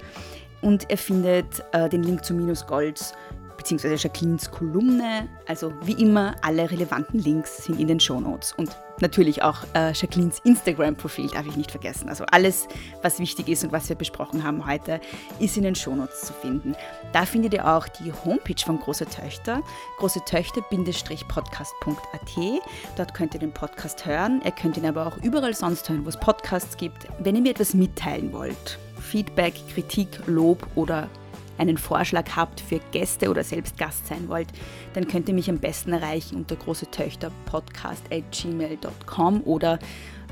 [0.61, 3.13] und ihr findet äh, den Link zu Minus Golds
[3.61, 3.95] bzw.
[3.95, 5.27] Jacquelines Kolumne.
[5.47, 8.53] Also wie immer, alle relevanten Links sind in den Shownotes.
[8.53, 12.09] Und natürlich auch äh, Jacquelines Instagram-Profil darf ich nicht vergessen.
[12.09, 12.67] Also alles,
[13.01, 14.99] was wichtig ist und was wir besprochen haben heute,
[15.39, 16.75] ist in den Shownotes zu finden.
[17.13, 19.61] Da findet ihr auch die Homepage von Große Töchter,
[19.99, 22.61] große Töchter-podcast.at.
[22.97, 24.41] Dort könnt ihr den Podcast hören.
[24.43, 27.07] Ihr könnt ihn aber auch überall sonst hören, wo es Podcasts gibt.
[27.19, 28.79] Wenn ihr mir etwas mitteilen wollt,
[29.11, 31.09] Feedback, Kritik, Lob oder
[31.57, 34.47] einen Vorschlag habt für Gäste oder selbst Gast sein wollt,
[34.93, 39.79] dann könnt ihr mich am besten erreichen unter großetöchterpodcast.gmail.com oder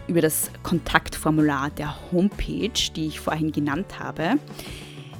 [0.08, 4.36] über das Kontaktformular der Homepage, die ich vorhin genannt habe.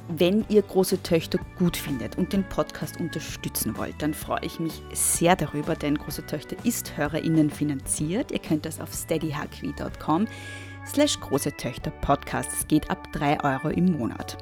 [0.08, 4.80] Wenn ihr große Töchter gut findet und den Podcast unterstützen wollt, dann freue ich mich
[4.92, 8.32] sehr darüber, denn große Töchter ist HörerInnen finanziert.
[8.32, 10.26] Ihr könnt das auf steadyhq.com
[10.86, 12.50] slash große Töchter Podcast.
[12.52, 14.38] Es geht ab 3 Euro im Monat.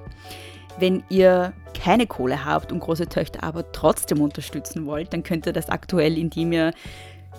[0.78, 5.52] Wenn ihr keine Kohle habt und große Töchter aber trotzdem unterstützen wollt, dann könnt ihr
[5.52, 6.72] das aktuell, indem ihr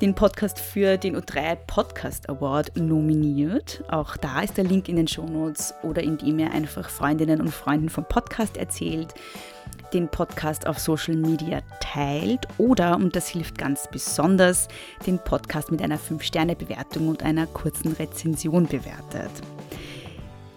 [0.02, 3.84] den Podcast für den O3 Podcast Award nominiert.
[3.90, 7.90] Auch da ist der Link in den Shownotes oder indem ihr einfach Freundinnen und Freunden
[7.90, 9.14] vom Podcast erzählt,
[9.94, 14.68] den Podcast auf Social Media teilt oder, und das hilft ganz besonders,
[15.06, 19.32] den Podcast mit einer 5-Sterne-Bewertung und einer kurzen Rezension bewertet.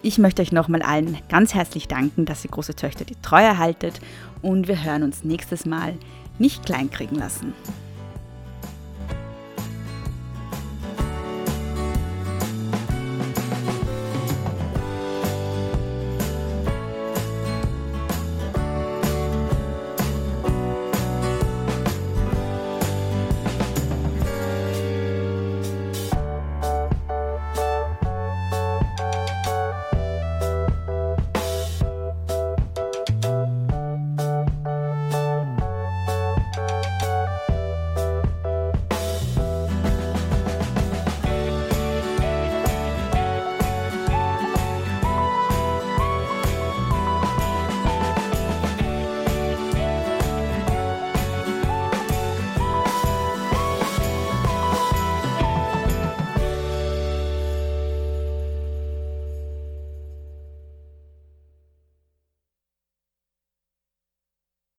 [0.01, 3.99] Ich möchte euch nochmal allen ganz herzlich danken, dass ihr große Töchter die Treue haltet
[4.41, 5.93] und wir hören uns nächstes Mal
[6.39, 7.53] nicht kleinkriegen lassen.